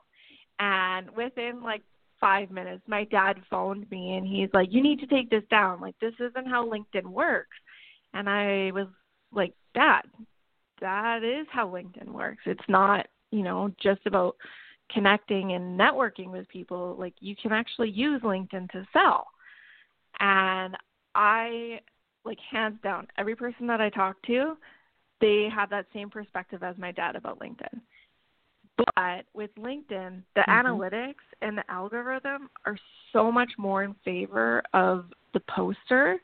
And 0.58 1.10
within 1.10 1.62
like 1.62 1.82
five 2.20 2.50
minutes, 2.50 2.82
my 2.86 3.04
dad 3.04 3.36
phoned 3.50 3.90
me 3.90 4.16
and 4.16 4.26
he's 4.26 4.50
like, 4.54 4.68
You 4.72 4.82
need 4.82 5.00
to 5.00 5.06
take 5.06 5.30
this 5.30 5.42
down. 5.50 5.80
Like, 5.80 5.94
this 6.00 6.14
isn't 6.20 6.46
how 6.46 6.68
LinkedIn 6.68 7.06
works. 7.06 7.56
And 8.14 8.28
I 8.28 8.70
was 8.72 8.86
like, 9.32 9.52
Dad, 9.74 10.02
that 10.80 11.24
is 11.24 11.46
how 11.50 11.68
LinkedIn 11.68 12.08
works. 12.08 12.42
It's 12.46 12.68
not, 12.68 13.06
you 13.30 13.42
know, 13.42 13.70
just 13.82 14.00
about 14.06 14.36
connecting 14.90 15.52
and 15.52 15.78
networking 15.78 16.30
with 16.30 16.48
people. 16.48 16.96
Like 16.98 17.14
you 17.20 17.34
can 17.36 17.52
actually 17.52 17.90
use 17.90 18.22
LinkedIn 18.22 18.70
to 18.72 18.86
sell. 18.92 19.26
And 20.20 20.76
I 21.14 21.80
like 22.24 22.38
hands 22.50 22.78
down, 22.82 23.06
every 23.18 23.36
person 23.36 23.66
that 23.66 23.80
I 23.80 23.90
talk 23.90 24.16
to, 24.26 24.56
they 25.20 25.48
have 25.54 25.70
that 25.70 25.86
same 25.92 26.10
perspective 26.10 26.62
as 26.62 26.76
my 26.78 26.90
dad 26.92 27.16
about 27.16 27.38
LinkedIn. 27.38 27.80
But 28.76 29.24
with 29.34 29.50
LinkedIn, 29.56 30.22
the 30.34 30.40
mm-hmm. 30.40 30.50
analytics 30.50 31.14
and 31.42 31.56
the 31.56 31.70
algorithm 31.70 32.48
are 32.66 32.76
so 33.12 33.30
much 33.30 33.52
more 33.56 33.84
in 33.84 33.94
favor 34.04 34.62
of 34.72 35.06
the 35.32 35.40
poster 35.48 36.16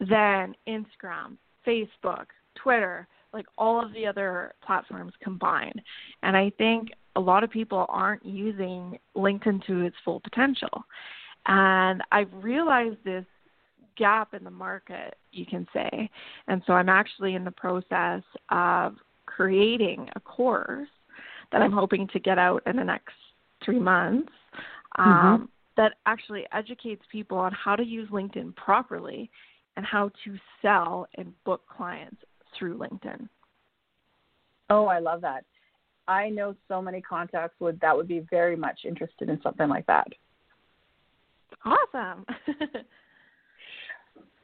than 0.00 0.54
Instagram, 0.68 1.36
Facebook, 1.66 2.26
Twitter, 2.54 3.06
like 3.32 3.46
all 3.56 3.82
of 3.82 3.92
the 3.92 4.06
other 4.06 4.54
platforms 4.64 5.12
combined. 5.22 5.80
And 6.22 6.36
I 6.36 6.50
think 6.58 6.90
a 7.16 7.20
lot 7.20 7.42
of 7.42 7.50
people 7.50 7.86
aren't 7.88 8.24
using 8.24 8.98
LinkedIn 9.16 9.66
to 9.66 9.80
its 9.80 9.96
full 10.04 10.20
potential. 10.20 10.84
And 11.46 12.02
I've 12.12 12.32
realized 12.32 12.98
this 13.04 13.24
gap 13.96 14.34
in 14.34 14.44
the 14.44 14.50
market, 14.50 15.16
you 15.32 15.46
can 15.46 15.66
say. 15.72 16.10
And 16.48 16.62
so 16.66 16.74
I'm 16.74 16.88
actually 16.88 17.34
in 17.34 17.44
the 17.44 17.50
process 17.50 18.22
of 18.50 18.96
creating 19.24 20.08
a 20.14 20.20
course 20.20 20.88
that 21.52 21.62
I'm 21.62 21.72
hoping 21.72 22.08
to 22.08 22.20
get 22.20 22.38
out 22.38 22.62
in 22.66 22.76
the 22.76 22.84
next 22.84 23.14
three 23.64 23.78
months 23.78 24.32
um, 24.98 25.06
mm-hmm. 25.06 25.44
that 25.76 25.94
actually 26.04 26.44
educates 26.52 27.02
people 27.10 27.38
on 27.38 27.52
how 27.52 27.76
to 27.76 27.84
use 27.84 28.08
LinkedIn 28.10 28.54
properly 28.56 29.30
and 29.76 29.86
how 29.86 30.10
to 30.24 30.36
sell 30.60 31.06
and 31.16 31.32
book 31.44 31.62
clients 31.74 32.16
through 32.58 32.78
LinkedIn. 32.78 33.28
Oh, 34.68 34.86
I 34.86 34.98
love 34.98 35.20
that. 35.20 35.44
I 36.08 36.28
know 36.28 36.54
so 36.68 36.80
many 36.80 37.00
contacts 37.00 37.58
would 37.60 37.80
that 37.80 37.96
would 37.96 38.08
be 38.08 38.20
very 38.30 38.56
much 38.56 38.80
interested 38.84 39.28
in 39.28 39.40
something 39.42 39.68
like 39.68 39.86
that. 39.86 40.06
Awesome. 41.64 42.24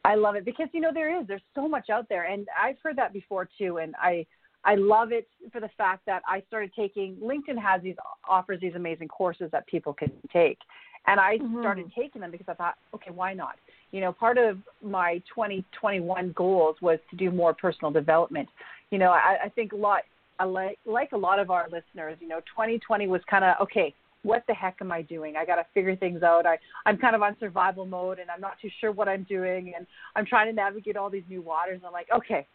I 0.04 0.16
love 0.16 0.34
it 0.34 0.44
because 0.44 0.66
you 0.72 0.80
know 0.80 0.90
there 0.92 1.20
is 1.20 1.26
there's 1.28 1.42
so 1.54 1.68
much 1.68 1.88
out 1.88 2.08
there 2.08 2.24
and 2.24 2.48
I've 2.60 2.76
heard 2.82 2.96
that 2.96 3.12
before 3.12 3.48
too 3.58 3.78
and 3.78 3.94
I 4.00 4.26
I 4.64 4.76
love 4.76 5.12
it 5.12 5.28
for 5.52 5.60
the 5.60 5.70
fact 5.76 6.06
that 6.06 6.22
I 6.26 6.42
started 6.48 6.72
taking 6.74 7.16
LinkedIn 7.16 7.60
has 7.60 7.82
these 7.82 7.96
offers 8.28 8.60
these 8.60 8.74
amazing 8.74 9.08
courses 9.08 9.50
that 9.52 9.66
people 9.66 9.92
can 9.92 10.10
take. 10.32 10.58
And 11.06 11.18
I 11.18 11.38
mm-hmm. 11.38 11.60
started 11.60 11.90
taking 11.96 12.20
them 12.20 12.30
because 12.30 12.46
I 12.48 12.54
thought, 12.54 12.76
okay, 12.94 13.10
why 13.10 13.34
not? 13.34 13.56
You 13.90 14.00
know, 14.00 14.12
part 14.12 14.38
of 14.38 14.58
my 14.82 15.20
2021 15.34 16.32
goals 16.32 16.76
was 16.80 16.98
to 17.10 17.16
do 17.16 17.30
more 17.30 17.54
personal 17.54 17.90
development. 17.90 18.48
You 18.90 18.98
know, 18.98 19.10
I, 19.10 19.36
I 19.44 19.48
think 19.48 19.72
a 19.72 19.76
lot, 19.76 20.02
like, 20.44 20.78
like 20.84 21.12
a 21.12 21.16
lot 21.16 21.38
of 21.38 21.50
our 21.50 21.68
listeners, 21.70 22.16
you 22.20 22.28
know, 22.28 22.40
2020 22.40 23.06
was 23.08 23.20
kind 23.28 23.44
of, 23.44 23.56
okay, 23.60 23.94
what 24.22 24.44
the 24.46 24.54
heck 24.54 24.76
am 24.80 24.92
I 24.92 25.02
doing? 25.02 25.34
I 25.36 25.44
got 25.44 25.56
to 25.56 25.66
figure 25.74 25.96
things 25.96 26.22
out. 26.22 26.46
I, 26.46 26.58
I'm 26.86 26.96
kind 26.96 27.16
of 27.16 27.22
on 27.22 27.36
survival 27.40 27.84
mode 27.84 28.18
and 28.18 28.30
I'm 28.30 28.40
not 28.40 28.54
too 28.60 28.68
sure 28.80 28.92
what 28.92 29.08
I'm 29.08 29.24
doing. 29.24 29.72
And 29.76 29.86
I'm 30.14 30.24
trying 30.24 30.46
to 30.46 30.52
navigate 30.52 30.96
all 30.96 31.10
these 31.10 31.24
new 31.28 31.42
waters. 31.42 31.76
And 31.76 31.86
I'm 31.86 31.92
like, 31.92 32.08
okay, 32.14 32.46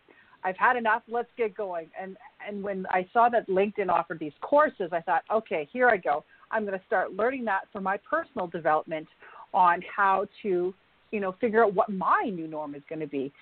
I've 0.43 0.57
had 0.57 0.77
enough. 0.77 1.03
Let's 1.09 1.29
get 1.37 1.55
going. 1.55 1.87
And, 2.01 2.15
and 2.47 2.63
when 2.63 2.85
I 2.89 3.05
saw 3.11 3.27
that 3.29 3.47
LinkedIn 3.49 3.89
offered 3.89 4.19
these 4.19 4.33
courses, 4.41 4.89
I 4.91 5.01
thought, 5.01 5.23
okay, 5.31 5.67
here 5.73 5.89
I 5.89 5.97
go. 5.97 6.23
I'm 6.51 6.65
going 6.65 6.77
to 6.79 6.85
start 6.85 7.13
learning 7.13 7.43
that 7.45 7.61
for 7.73 7.81
my 7.81 7.97
personal 8.09 8.47
development 8.47 9.07
on 9.53 9.81
how 9.93 10.25
to, 10.43 10.73
you 11.11 11.19
know, 11.19 11.35
figure 11.41 11.65
out 11.65 11.73
what 11.73 11.89
my 11.89 12.31
new 12.33 12.47
norm 12.47 12.75
is 12.75 12.83
going 12.87 12.99
to 12.99 13.07
be 13.07 13.33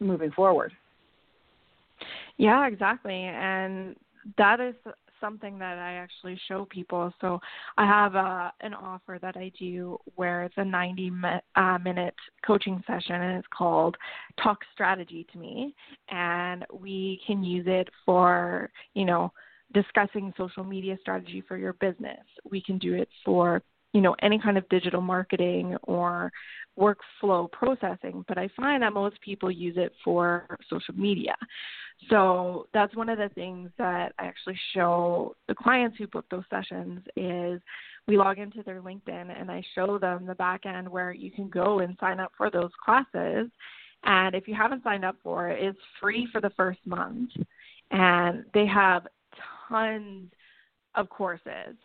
moving 0.00 0.30
forward. 0.32 0.72
Yeah, 2.36 2.66
exactly. 2.66 3.14
And 3.14 3.96
that 4.38 4.60
is 4.60 4.74
something 5.20 5.58
that 5.58 5.78
I 5.78 5.94
actually 5.94 6.38
show 6.48 6.66
people. 6.70 7.12
So 7.20 7.40
I 7.78 7.86
have 7.86 8.14
a, 8.14 8.52
an 8.60 8.74
offer 8.74 9.18
that 9.22 9.36
I 9.36 9.50
do 9.58 9.98
where 10.16 10.44
it's 10.44 10.54
a 10.58 10.64
90 10.64 11.12
uh, 11.56 11.78
minute 11.78 12.14
coaching 12.46 12.82
session 12.86 13.16
and 13.16 13.38
it's 13.38 13.48
called 13.56 13.96
Talk 14.42 14.58
Strategy 14.72 15.26
to 15.32 15.38
Me. 15.38 15.74
And 16.10 16.64
we 16.72 17.20
can 17.26 17.42
use 17.42 17.64
it 17.66 17.88
for, 18.04 18.70
you 18.94 19.04
know, 19.04 19.32
discussing 19.72 20.32
social 20.36 20.64
media 20.64 20.96
strategy 21.00 21.42
for 21.46 21.56
your 21.56 21.72
business. 21.74 22.20
We 22.50 22.60
can 22.60 22.78
do 22.78 22.94
it 22.94 23.08
for, 23.24 23.62
you 23.94 24.00
know, 24.00 24.14
any 24.20 24.38
kind 24.38 24.58
of 24.58 24.68
digital 24.68 25.00
marketing 25.00 25.76
or 25.84 26.30
workflow 26.78 27.50
processing, 27.52 28.24
but 28.26 28.36
I 28.36 28.48
find 28.56 28.82
that 28.82 28.92
most 28.92 29.20
people 29.20 29.50
use 29.50 29.76
it 29.78 29.92
for 30.04 30.58
social 30.68 30.94
media. 30.94 31.36
So 32.10 32.66
that's 32.74 32.94
one 32.96 33.08
of 33.08 33.18
the 33.18 33.28
things 33.36 33.70
that 33.78 34.12
I 34.18 34.26
actually 34.26 34.58
show 34.74 35.36
the 35.46 35.54
clients 35.54 35.96
who 35.96 36.08
book 36.08 36.26
those 36.28 36.42
sessions 36.50 37.00
is 37.16 37.62
we 38.08 38.18
log 38.18 38.38
into 38.40 38.64
their 38.64 38.82
LinkedIn 38.82 39.40
and 39.40 39.48
I 39.48 39.62
show 39.76 39.98
them 39.98 40.26
the 40.26 40.34
back 40.34 40.66
end 40.66 40.88
where 40.88 41.12
you 41.12 41.30
can 41.30 41.48
go 41.48 41.78
and 41.78 41.96
sign 42.00 42.18
up 42.18 42.32
for 42.36 42.50
those 42.50 42.72
classes. 42.84 43.48
And 44.02 44.34
if 44.34 44.48
you 44.48 44.56
haven't 44.56 44.82
signed 44.82 45.04
up 45.04 45.16
for 45.22 45.48
it, 45.48 45.62
it's 45.62 45.78
free 46.00 46.28
for 46.32 46.40
the 46.40 46.50
first 46.56 46.80
month. 46.84 47.30
And 47.92 48.44
they 48.52 48.66
have 48.66 49.06
tons 49.68 50.32
of 50.96 51.08
courses 51.08 51.76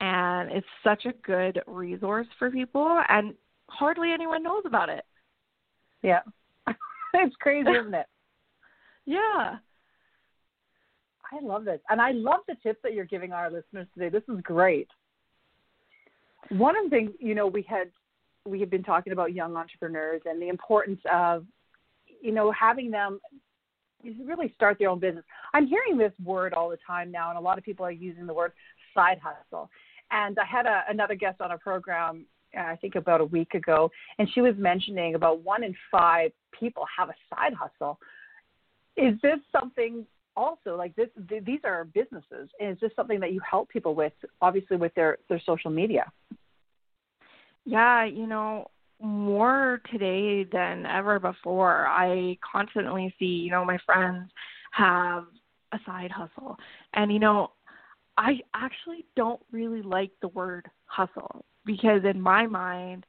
and 0.00 0.50
it's 0.50 0.66
such 0.82 1.04
a 1.06 1.12
good 1.24 1.60
resource 1.66 2.26
for 2.38 2.50
people 2.50 3.02
and 3.08 3.34
hardly 3.68 4.12
anyone 4.12 4.42
knows 4.42 4.62
about 4.66 4.88
it. 4.88 5.04
Yeah. 6.02 6.20
it's 7.14 7.36
crazy, 7.36 7.70
isn't 7.80 7.94
it? 7.94 8.06
yeah. 9.06 9.56
I 11.32 11.44
love 11.44 11.64
this. 11.64 11.80
And 11.88 12.00
I 12.00 12.12
love 12.12 12.40
the 12.46 12.54
tips 12.62 12.80
that 12.82 12.94
you're 12.94 13.04
giving 13.04 13.32
our 13.32 13.50
listeners 13.50 13.86
today. 13.94 14.08
This 14.08 14.22
is 14.28 14.40
great. 14.42 14.88
One 16.50 16.76
of 16.76 16.84
the 16.84 16.90
things, 16.90 17.10
you 17.18 17.34
know, 17.34 17.46
we 17.46 17.62
had 17.62 17.90
we 18.46 18.60
have 18.60 18.70
been 18.70 18.82
talking 18.82 19.12
about 19.12 19.32
young 19.32 19.56
entrepreneurs 19.56 20.20
and 20.26 20.40
the 20.40 20.48
importance 20.48 21.00
of, 21.10 21.46
you 22.20 22.30
know, 22.30 22.52
having 22.52 22.90
them 22.90 23.18
really 24.24 24.52
start 24.54 24.78
their 24.78 24.90
own 24.90 24.98
business. 24.98 25.24
I'm 25.54 25.66
hearing 25.66 25.96
this 25.96 26.12
word 26.22 26.52
all 26.52 26.68
the 26.68 26.78
time 26.86 27.10
now, 27.10 27.30
and 27.30 27.38
a 27.38 27.40
lot 27.40 27.56
of 27.56 27.64
people 27.64 27.86
are 27.86 27.90
using 27.90 28.26
the 28.26 28.34
word 28.34 28.52
side 28.94 29.18
hustle. 29.22 29.70
And 30.10 30.38
I 30.38 30.44
had 30.44 30.66
a, 30.66 30.82
another 30.88 31.14
guest 31.14 31.40
on 31.40 31.52
a 31.52 31.58
program, 31.58 32.26
uh, 32.56 32.62
I 32.62 32.76
think 32.76 32.94
about 32.94 33.20
a 33.20 33.24
week 33.24 33.54
ago, 33.54 33.90
and 34.18 34.28
she 34.32 34.40
was 34.40 34.54
mentioning 34.56 35.14
about 35.14 35.40
one 35.42 35.64
in 35.64 35.74
five 35.90 36.30
people 36.58 36.84
have 36.96 37.08
a 37.08 37.14
side 37.28 37.52
hustle. 37.54 37.98
Is 38.96 39.14
this 39.22 39.38
something 39.50 40.06
also 40.36 40.76
like 40.76 40.94
this? 40.94 41.08
Th- 41.28 41.44
these 41.44 41.60
are 41.64 41.84
businesses. 41.84 42.48
Is 42.60 42.78
this 42.80 42.92
something 42.94 43.18
that 43.20 43.32
you 43.32 43.40
help 43.48 43.68
people 43.68 43.94
with? 43.94 44.12
Obviously, 44.40 44.76
with 44.76 44.94
their 44.94 45.18
their 45.28 45.42
social 45.44 45.70
media. 45.70 46.12
Yeah, 47.64 48.04
you 48.04 48.26
know, 48.26 48.68
more 49.00 49.80
today 49.90 50.44
than 50.44 50.86
ever 50.86 51.18
before. 51.18 51.86
I 51.86 52.38
constantly 52.40 53.14
see, 53.18 53.24
you 53.24 53.50
know, 53.50 53.64
my 53.64 53.78
friends 53.84 54.30
have 54.72 55.24
a 55.72 55.78
side 55.84 56.10
hustle. 56.10 56.56
And, 56.94 57.12
you 57.12 57.18
know, 57.18 57.50
I 58.16 58.40
actually 58.54 59.04
don't 59.16 59.40
really 59.50 59.82
like 59.82 60.10
the 60.22 60.28
word 60.28 60.68
hustle 60.86 61.44
because 61.66 62.02
in 62.04 62.20
my 62.20 62.46
mind, 62.46 63.06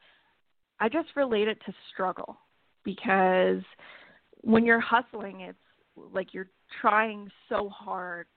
I 0.79 0.89
just 0.89 1.09
relate 1.15 1.47
it 1.47 1.59
to 1.65 1.73
struggle 1.93 2.37
because 2.83 3.61
when 4.41 4.65
you're 4.65 4.79
hustling, 4.79 5.41
it's 5.41 5.57
like 6.13 6.33
you're 6.33 6.49
trying 6.81 7.29
so 7.49 7.69
hard 7.69 8.27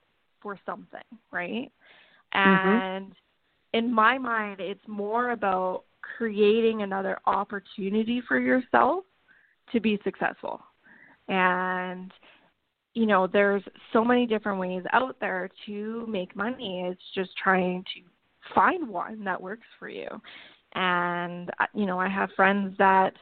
for 0.41 0.59
something, 0.65 1.01
right? 1.31 1.71
Mm-hmm. 2.35 2.69
And 2.69 3.13
in 3.73 3.93
my 3.93 4.19
mind, 4.19 4.61
it's 4.61 4.87
more 4.87 5.31
about 5.31 5.85
creating 6.17 6.83
another 6.83 7.19
opportunity 7.27 8.23
for 8.27 8.39
yourself 8.39 9.05
to 9.73 9.81
be 9.81 9.99
successful. 10.05 10.61
And 11.29 12.13
you 12.99 13.07
know, 13.07 13.29
there's 13.29 13.63
so 13.93 14.05
many 14.05 14.27
different 14.27 14.59
ways 14.59 14.83
out 14.93 15.15
there 15.21 15.49
to 15.67 16.05
make 16.09 16.35
money. 16.35 16.85
It's 16.91 17.01
just 17.15 17.31
trying 17.41 17.85
to 17.95 18.01
find 18.53 18.89
one 18.89 19.23
that 19.23 19.41
works 19.41 19.67
for 19.79 19.89
you. 19.89 20.09
And 20.75 21.49
you 21.75 21.87
know, 21.87 22.01
I 22.01 22.09
have 22.09 22.31
friends 22.35 22.75
that 22.79 23.13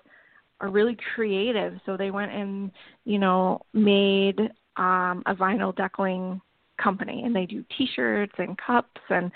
are 0.62 0.70
really 0.70 0.96
creative, 1.14 1.74
so 1.84 1.94
they 1.98 2.10
went 2.10 2.32
and 2.32 2.70
you 3.04 3.18
know 3.18 3.60
made 3.74 4.40
um, 4.78 5.22
a 5.26 5.34
vinyl 5.34 5.76
deckling 5.76 6.40
company, 6.82 7.24
and 7.24 7.36
they 7.36 7.44
do 7.44 7.62
T-shirts 7.76 8.34
and 8.38 8.56
cups 8.56 9.00
and 9.10 9.30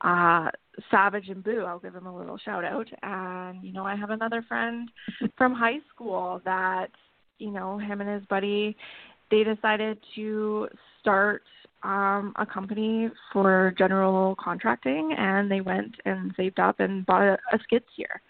uh, 0.00 0.50
Savage 0.90 1.28
and 1.28 1.44
Boo. 1.44 1.64
I'll 1.64 1.78
give 1.78 1.92
them 1.92 2.06
a 2.06 2.16
little 2.16 2.38
shout 2.38 2.64
out. 2.64 2.88
And 3.04 3.62
you 3.62 3.72
know, 3.72 3.84
I 3.84 3.94
have 3.94 4.10
another 4.10 4.44
friend 4.48 4.90
from 5.38 5.54
high 5.54 5.78
school 5.94 6.40
that 6.44 6.88
you 7.38 7.52
know 7.52 7.78
him 7.78 8.00
and 8.00 8.10
his 8.10 8.24
buddy 8.28 8.76
they 9.30 9.44
decided 9.44 9.98
to 10.14 10.68
start 11.00 11.42
um, 11.82 12.32
a 12.36 12.46
company 12.46 13.10
for 13.32 13.74
general 13.78 14.36
contracting, 14.38 15.14
and 15.16 15.50
they 15.50 15.60
went 15.60 15.94
and 16.04 16.32
saved 16.36 16.58
up 16.58 16.80
and 16.80 17.06
bought 17.06 17.22
a, 17.22 17.38
a 17.52 17.58
skid 17.62 17.82
steer. 17.92 18.20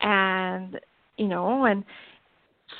And 0.00 0.78
you 1.16 1.28
know, 1.28 1.64
and 1.64 1.84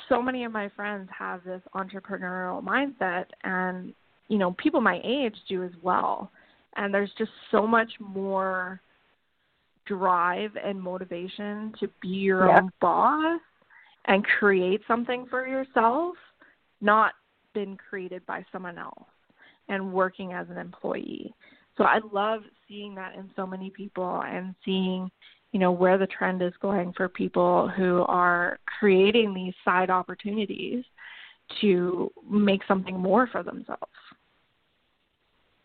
so 0.09 0.21
many 0.21 0.43
of 0.43 0.51
my 0.51 0.69
friends 0.75 1.09
have 1.17 1.43
this 1.43 1.61
entrepreneurial 1.75 2.63
mindset, 2.63 3.25
and 3.43 3.93
you 4.27 4.37
know, 4.37 4.55
people 4.57 4.81
my 4.81 4.99
age 5.03 5.35
do 5.47 5.63
as 5.63 5.71
well 5.81 6.31
and 6.75 6.93
there's 6.93 7.11
just 7.17 7.31
so 7.51 7.67
much 7.67 7.91
more 7.99 8.79
drive 9.85 10.51
and 10.63 10.81
motivation 10.81 11.73
to 11.79 11.87
be 12.01 12.09
your 12.09 12.47
yep. 12.47 12.63
own 12.63 12.71
boss 12.79 13.41
and 14.05 14.23
create 14.39 14.81
something 14.87 15.25
for 15.29 15.47
yourself, 15.47 16.15
not 16.79 17.13
been 17.53 17.77
created 17.77 18.25
by 18.25 18.45
someone 18.51 18.77
else 18.77 19.07
and 19.69 19.93
working 19.93 20.33
as 20.33 20.47
an 20.49 20.57
employee. 20.57 21.33
So 21.77 21.83
I 21.85 21.99
love 22.11 22.41
seeing 22.67 22.95
that 22.95 23.15
in 23.15 23.29
so 23.35 23.47
many 23.47 23.69
people 23.69 24.21
and 24.25 24.53
seeing, 24.65 25.09
you 25.51 25.59
know, 25.59 25.71
where 25.71 25.97
the 25.97 26.07
trend 26.07 26.41
is 26.41 26.53
going 26.61 26.93
for 26.93 27.07
people 27.07 27.69
who 27.69 28.03
are 28.07 28.59
creating 28.79 29.33
these 29.33 29.53
side 29.63 29.89
opportunities 29.89 30.83
to 31.61 32.11
make 32.29 32.61
something 32.67 32.99
more 32.99 33.27
for 33.27 33.43
themselves. 33.43 33.81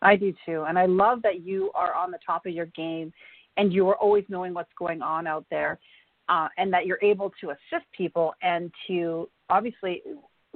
I 0.01 0.15
do 0.15 0.33
too. 0.45 0.65
And 0.67 0.77
I 0.77 0.85
love 0.85 1.21
that 1.23 1.43
you 1.43 1.71
are 1.73 1.93
on 1.93 2.11
the 2.11 2.19
top 2.25 2.45
of 2.45 2.53
your 2.53 2.67
game 2.67 3.11
and 3.57 3.73
you 3.73 3.87
are 3.89 3.95
always 3.95 4.23
knowing 4.29 4.53
what's 4.53 4.71
going 4.77 5.01
on 5.01 5.27
out 5.27 5.45
there 5.49 5.79
uh, 6.29 6.47
and 6.57 6.71
that 6.71 6.85
you're 6.85 6.99
able 7.01 7.31
to 7.41 7.49
assist 7.49 7.85
people 7.95 8.33
and 8.41 8.71
to 8.87 9.27
obviously 9.49 10.03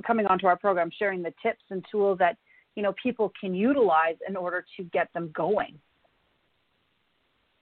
coming 0.01 0.25
onto 0.25 0.47
our 0.47 0.57
program, 0.57 0.89
sharing 0.97 1.21
the 1.21 1.33
tips 1.41 1.63
and 1.69 1.85
tools 1.91 2.17
that, 2.19 2.37
you 2.75 2.83
know, 2.83 2.93
people 3.01 3.31
can 3.39 3.53
utilize 3.53 4.15
in 4.27 4.35
order 4.35 4.65
to 4.77 4.83
get 4.83 5.11
them 5.13 5.31
going. 5.35 5.77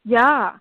Yeah. 0.05 0.53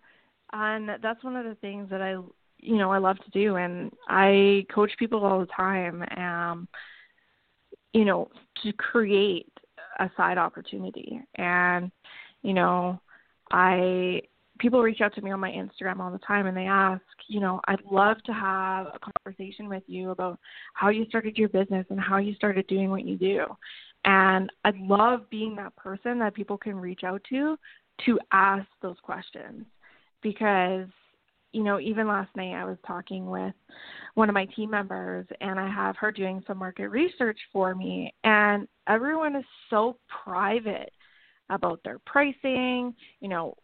And 0.53 0.91
that's 1.03 1.23
one 1.23 1.37
of 1.37 1.45
the 1.45 1.57
things 1.57 1.91
that 1.91 2.01
I, 2.01 2.13
you 2.59 2.77
know, 2.77 2.91
I 2.91 2.99
love 2.99 3.19
to 3.19 3.31
do. 3.31 3.57
And 3.57 3.93
I 4.09 4.67
coach 4.75 4.93
people 4.99 5.25
all 5.25 5.41
the 5.41 5.47
time, 5.47 6.03
um, 6.17 6.69
you 7.93 8.05
know, 8.05 8.31
to 8.63 8.73
create 8.73 9.53
a 9.99 10.11
side 10.17 10.39
opportunity. 10.39 11.21
And, 11.35 11.91
you 12.43 12.55
know, 12.55 13.01
I 13.51 14.23
people 14.59 14.83
reach 14.83 15.01
out 15.01 15.15
to 15.15 15.23
me 15.23 15.31
on 15.31 15.41
my 15.41 15.51
Instagram 15.51 16.01
all 16.01 16.11
the 16.11 16.19
time 16.19 16.47
and 16.47 16.57
they 16.57 16.67
ask, 16.67 17.03
you 17.29 17.41
know, 17.41 17.61
I'd 17.69 17.85
love 17.91 18.23
to 18.25 18.33
have 18.33 18.87
a 18.87 18.99
conversation 18.99 19.69
with 19.69 19.83
you 19.87 20.11
about 20.11 20.39
how 20.75 20.89
you 20.89 21.07
started 21.07 21.37
your 21.37 21.49
business 21.49 21.87
and 21.91 22.01
how 22.01 22.19
you 22.19 22.35
started 22.35 22.67
doing 22.67 22.91
what 22.91 23.05
you 23.05 23.17
do. 23.17 23.45
And 24.05 24.51
I 24.65 24.73
love 24.79 25.29
being 25.31 25.57
that 25.57 25.77
person 25.77 26.19
that 26.21 26.35
people 26.35 26.59
can 26.59 26.77
reach 26.77 27.05
out 27.05 27.23
to 27.31 27.57
to 28.07 28.19
ask 28.33 28.67
those 28.81 28.97
questions 29.03 29.65
because 30.23 30.87
you 31.53 31.65
know, 31.65 31.81
even 31.81 32.07
last 32.07 32.29
night 32.37 32.53
I 32.53 32.67
was 32.67 32.77
talking 32.87 33.31
with 33.31 33.55
one 34.15 34.29
of 34.29 34.35
my 34.35 34.45
team 34.45 34.71
members 34.71 35.27
and 35.41 35.59
I 35.59 35.67
have 35.67 35.97
her 35.97 36.13
doing 36.13 36.43
some 36.47 36.59
market 36.59 36.89
research 36.89 37.39
for 37.53 37.75
me 37.75 38.13
and 38.23 38.69
everyone 38.87 39.35
is 39.35 39.45
so 39.71 39.97
private 40.25 40.93
about 41.49 41.81
their 41.85 41.99
pricing, 42.01 42.95
you 43.21 43.29
know, 43.29 43.55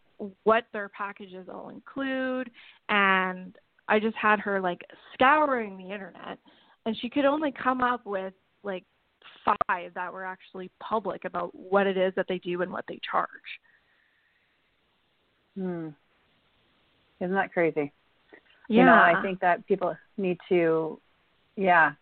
what 0.43 0.65
their 0.73 0.89
packages 0.89 1.47
all 1.51 1.69
include 1.69 2.49
and 2.89 3.55
I 3.87 3.99
just 3.99 4.15
had 4.15 4.39
her 4.39 4.59
like 4.61 4.81
scouring 5.13 5.77
the 5.77 5.91
internet 5.91 6.39
and 6.85 6.97
she 6.99 7.09
could 7.09 7.25
only 7.25 7.51
come 7.51 7.81
up 7.81 8.05
with 8.05 8.33
like 8.63 8.83
five 9.67 9.93
that 9.93 10.11
were 10.11 10.25
actually 10.25 10.71
public 10.79 11.25
about 11.25 11.53
what 11.53 11.87
it 11.87 11.97
is 11.97 12.13
that 12.15 12.25
they 12.27 12.39
do 12.39 12.61
and 12.61 12.71
what 12.71 12.85
they 12.87 12.99
charge. 13.09 13.29
Hmm. 15.55 15.89
Isn't 17.19 17.35
that 17.35 17.53
crazy? 17.53 17.91
Yeah. 18.67 18.79
You 18.79 18.85
know, 18.85 18.93
I 18.93 19.21
think 19.21 19.39
that 19.39 19.65
people 19.67 19.95
need 20.17 20.37
to 20.49 20.99
yeah. 21.55 21.93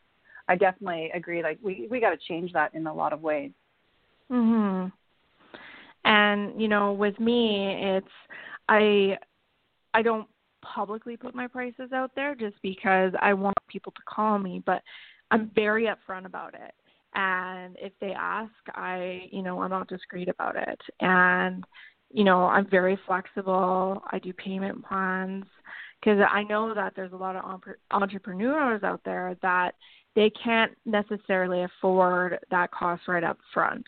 I 0.48 0.56
definitely 0.56 1.12
agree. 1.14 1.44
Like 1.44 1.60
we 1.62 1.88
we 1.90 2.00
gotta 2.00 2.18
change 2.28 2.52
that 2.54 2.74
in 2.74 2.88
a 2.88 2.94
lot 2.94 3.14
of 3.14 3.22
ways. 3.22 3.52
Mhm. 4.32 4.92
And, 6.06 6.60
you 6.62 6.68
know, 6.68 6.94
with 6.94 7.20
me 7.20 7.80
it's 7.82 8.08
I 8.70 9.18
I 9.94 10.02
don't 10.02 10.28
publicly 10.64 11.18
put 11.18 11.36
my 11.36 11.48
prices 11.48 11.92
out 11.94 12.12
there 12.16 12.36
just 12.36 12.56
because 12.62 13.12
I 13.22 13.34
want 13.34 13.56
people 13.68 13.92
to 13.92 14.02
call 14.08 14.40
me, 14.40 14.64
but 14.66 14.82
I'm 15.32 15.52
very 15.54 15.88
upfront 15.88 16.26
about 16.26 16.54
it. 16.54 16.74
And 17.16 17.76
if 17.80 17.92
they 18.02 18.14
ask, 18.14 18.52
I, 18.74 19.28
you 19.32 19.44
know, 19.44 19.62
I'm 19.62 19.70
not 19.70 19.88
discreet 19.88 20.30
about 20.30 20.56
it. 20.56 20.80
And, 21.00 21.64
you 22.12 22.24
know, 22.24 22.46
I'm 22.46 22.68
very 22.70 22.98
flexible. 23.06 24.02
I 24.12 24.20
do 24.20 24.34
payment 24.34 24.84
plans 24.86 25.46
because 26.00 26.20
I 26.30 26.44
know 26.44 26.74
that 26.74 26.94
there's 26.96 27.14
a 27.14 27.18
lot 27.18 27.36
of 27.36 27.62
entrepreneurs 27.92 28.84
out 28.84 29.02
there 29.06 29.36
that 29.42 29.76
they 30.16 30.32
can't 30.32 30.72
necessarily 30.86 31.64
afford 31.64 32.40
that 32.52 32.72
cost 32.72 33.04
right 33.08 33.24
up 33.24 33.38
front, 33.54 33.86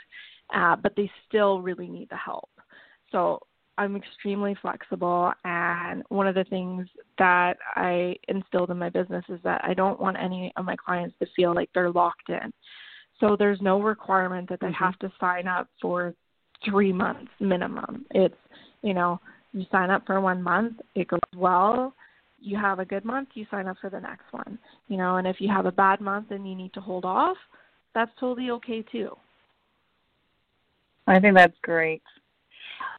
uh, 0.53 0.75
but 0.75 0.93
they 0.95 1.09
still 1.27 1.61
really 1.61 1.87
need 1.87 2.09
the 2.09 2.17
help. 2.17 2.49
So 3.11 3.39
I'm 3.77 3.95
extremely 3.95 4.55
flexible, 4.61 5.33
and 5.43 6.03
one 6.09 6.27
of 6.27 6.35
the 6.35 6.45
things 6.45 6.87
that 7.17 7.57
I 7.75 8.15
instilled 8.27 8.71
in 8.71 8.77
my 8.77 8.89
business 8.89 9.25
is 9.29 9.39
that 9.43 9.61
I 9.63 9.73
don't 9.73 9.99
want 9.99 10.17
any 10.17 10.53
of 10.55 10.65
my 10.65 10.75
clients 10.75 11.15
to 11.19 11.27
feel 11.35 11.53
like 11.53 11.69
they're 11.73 11.91
locked 11.91 12.29
in. 12.29 12.53
So 13.19 13.35
there's 13.37 13.61
no 13.61 13.81
requirement 13.81 14.49
that 14.49 14.59
they 14.59 14.67
mm-hmm. 14.67 14.83
have 14.83 14.99
to 14.99 15.11
sign 15.19 15.47
up 15.47 15.67
for 15.81 16.13
three 16.63 16.93
months 16.93 17.31
minimum. 17.39 18.05
It's, 18.11 18.35
you 18.81 18.93
know, 18.93 19.19
you 19.53 19.65
sign 19.71 19.89
up 19.89 20.03
for 20.05 20.19
one 20.21 20.41
month, 20.41 20.79
it 20.95 21.07
goes 21.07 21.19
well, 21.35 21.93
you 22.39 22.57
have 22.57 22.79
a 22.79 22.85
good 22.85 23.05
month, 23.05 23.29
you 23.33 23.45
sign 23.49 23.67
up 23.67 23.77
for 23.79 23.89
the 23.89 23.99
next 23.99 24.25
one. 24.31 24.59
You 24.87 24.97
know, 24.97 25.17
and 25.17 25.27
if 25.27 25.37
you 25.39 25.49
have 25.49 25.65
a 25.65 25.71
bad 25.71 26.01
month 26.01 26.31
and 26.31 26.47
you 26.47 26.55
need 26.55 26.73
to 26.73 26.81
hold 26.81 27.05
off, 27.05 27.37
that's 27.93 28.11
totally 28.19 28.51
okay 28.51 28.83
too. 28.91 29.15
I 31.07 31.19
think 31.19 31.35
that's 31.35 31.57
great 31.61 32.01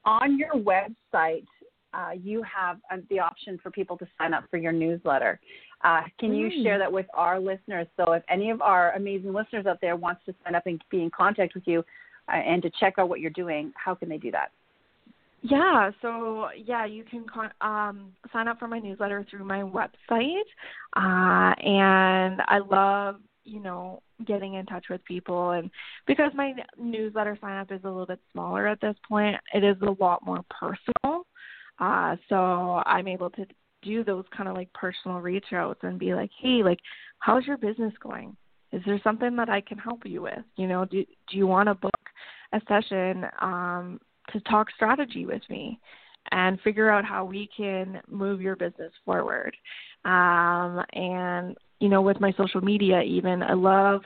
on 0.06 0.38
your 0.38 0.52
website, 0.52 1.46
uh, 1.92 2.10
you 2.22 2.42
have 2.42 2.78
uh, 2.90 2.98
the 3.10 3.18
option 3.18 3.58
for 3.62 3.70
people 3.70 3.98
to 3.98 4.06
sign 4.16 4.32
up 4.32 4.44
for 4.50 4.56
your 4.56 4.72
newsletter. 4.72 5.40
Uh, 5.84 6.02
can 6.18 6.34
you 6.34 6.48
mm. 6.48 6.62
share 6.62 6.78
that 6.78 6.90
with 6.90 7.06
our 7.12 7.38
listeners? 7.38 7.86
So, 7.96 8.12
if 8.12 8.22
any 8.30 8.50
of 8.50 8.62
our 8.62 8.92
amazing 8.92 9.32
listeners 9.32 9.66
out 9.66 9.78
there 9.80 9.96
wants 9.96 10.22
to 10.26 10.34
sign 10.44 10.54
up 10.54 10.66
and 10.66 10.82
be 10.90 11.02
in 11.02 11.10
contact 11.10 11.54
with 11.54 11.64
you 11.66 11.84
uh, 12.28 12.36
and 12.36 12.62
to 12.62 12.70
check 12.80 12.94
out 12.98 13.08
what 13.08 13.20
you're 13.20 13.30
doing, 13.30 13.72
how 13.76 13.94
can 13.94 14.08
they 14.08 14.18
do 14.18 14.30
that? 14.30 14.50
Yeah, 15.42 15.90
so 16.02 16.48
yeah, 16.56 16.86
you 16.86 17.04
can 17.04 17.24
con- 17.32 17.52
um, 17.60 18.12
sign 18.32 18.48
up 18.48 18.58
for 18.58 18.68
my 18.68 18.78
newsletter 18.78 19.24
through 19.30 19.44
my 19.44 19.60
website, 19.60 20.40
uh, 20.96 21.54
and 21.62 22.40
I 22.46 22.58
love 22.58 23.16
you 23.46 23.60
know 23.60 24.02
getting 24.26 24.54
in 24.54 24.66
touch 24.66 24.86
with 24.90 25.04
people. 25.04 25.50
And 25.52 25.70
because 26.06 26.32
my 26.34 26.54
newsletter 26.78 27.38
sign 27.40 27.58
up 27.58 27.72
is 27.72 27.80
a 27.84 27.88
little 27.88 28.06
bit 28.06 28.20
smaller 28.32 28.66
at 28.66 28.80
this 28.80 28.96
point 29.08 29.36
it 29.54 29.64
is 29.64 29.76
a 29.82 30.02
lot 30.02 30.24
more 30.24 30.44
personal. 30.50 31.26
Uh 31.78 32.16
so 32.28 32.82
i'm 32.86 33.06
able 33.06 33.30
to 33.30 33.46
do 33.82 34.02
those 34.02 34.24
kind 34.36 34.48
of 34.48 34.56
like 34.56 34.72
personal 34.72 35.18
reach 35.18 35.52
outs 35.52 35.80
and 35.82 35.98
be 35.98 36.14
like 36.14 36.30
hey 36.42 36.62
like 36.62 36.78
how's 37.18 37.46
your 37.46 37.56
business 37.58 37.92
going? 38.02 38.36
Is 38.72 38.82
there 38.84 39.00
something 39.04 39.36
that 39.36 39.48
i 39.48 39.60
can 39.60 39.78
help 39.78 40.04
you 40.04 40.22
with? 40.22 40.44
You 40.56 40.66
know 40.66 40.84
do 40.84 41.04
do 41.30 41.36
you 41.36 41.46
want 41.46 41.68
to 41.68 41.74
book 41.74 41.92
a 42.52 42.60
session 42.68 43.24
um 43.40 44.00
to 44.32 44.40
talk 44.40 44.68
strategy 44.74 45.24
with 45.26 45.42
me 45.48 45.78
and 46.32 46.60
figure 46.62 46.90
out 46.90 47.04
how 47.04 47.24
we 47.24 47.48
can 47.56 48.00
move 48.08 48.40
your 48.40 48.56
business 48.56 48.92
forward? 49.04 49.56
Um 50.04 50.82
and 50.92 51.56
you 51.80 51.88
know, 51.88 52.02
with 52.02 52.20
my 52.20 52.32
social 52.36 52.60
media 52.60 53.02
even. 53.02 53.42
I 53.42 53.54
love 53.54 54.02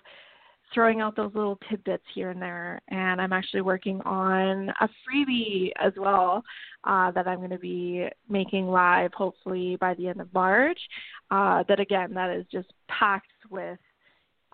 throwing 0.73 1.01
out 1.01 1.17
those 1.17 1.33
little 1.35 1.59
tidbits 1.69 2.05
here 2.15 2.31
and 2.31 2.41
there. 2.41 2.81
And 2.89 3.21
I'm 3.21 3.33
actually 3.33 3.63
working 3.63 4.01
on 4.03 4.69
a 4.81 4.89
freebie 4.89 5.71
as 5.81 5.93
well 5.97 6.43
uh, 6.85 7.11
that 7.13 7.27
I'm 7.27 7.39
going 7.39 7.51
to 7.51 7.59
be 7.59 8.07
making 8.29 8.69
live 8.69 9.13
hopefully 9.15 9.77
by 9.77 9.95
the 9.95 10.09
end 10.09 10.21
of 10.21 10.33
March. 10.33 10.79
Uh, 11.31 11.65
that 11.69 11.81
again, 11.81 12.15
that 12.15 12.31
is 12.31 12.47
just 12.53 12.73
packed 12.89 13.27
with 13.51 13.79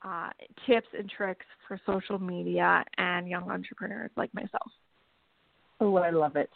uh, 0.05 0.31
tips 0.67 0.89
and 0.97 1.11
tricks 1.11 1.47
for 1.67 1.81
social 1.87 2.19
media 2.19 2.85
and 2.99 3.29
young 3.29 3.51
entrepreneurs 3.51 4.11
like 4.17 4.33
myself. 4.35 4.71
Oh, 5.81 5.97
I 5.97 6.11
love 6.11 6.37
it. 6.37 6.51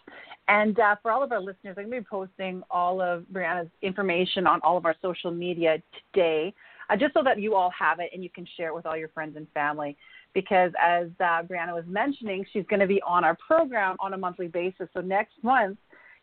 And 0.48 0.78
uh, 0.80 0.96
for 1.02 1.12
all 1.12 1.22
of 1.22 1.30
our 1.30 1.40
listeners, 1.40 1.76
I'm 1.78 1.90
going 1.90 1.90
to 1.90 2.00
be 2.00 2.06
posting 2.10 2.62
all 2.70 3.00
of 3.00 3.24
Brianna's 3.32 3.70
information 3.82 4.46
on 4.46 4.60
all 4.62 4.76
of 4.76 4.84
our 4.84 4.96
social 5.00 5.30
media 5.30 5.80
today, 6.12 6.52
uh, 6.88 6.96
just 6.96 7.14
so 7.14 7.22
that 7.22 7.38
you 7.38 7.54
all 7.54 7.70
have 7.78 8.00
it 8.00 8.10
and 8.12 8.24
you 8.24 8.30
can 8.30 8.46
share 8.56 8.68
it 8.68 8.74
with 8.74 8.86
all 8.86 8.96
your 8.96 9.08
friends 9.08 9.36
and 9.36 9.46
family. 9.54 9.96
Because 10.32 10.72
as 10.80 11.08
uh, 11.20 11.42
Brianna 11.42 11.74
was 11.74 11.84
mentioning, 11.86 12.44
she's 12.52 12.64
going 12.68 12.80
to 12.80 12.86
be 12.86 13.00
on 13.02 13.24
our 13.24 13.36
program 13.36 13.96
on 14.00 14.14
a 14.14 14.18
monthly 14.18 14.48
basis. 14.48 14.88
So 14.94 15.00
next 15.00 15.34
month, 15.42 15.78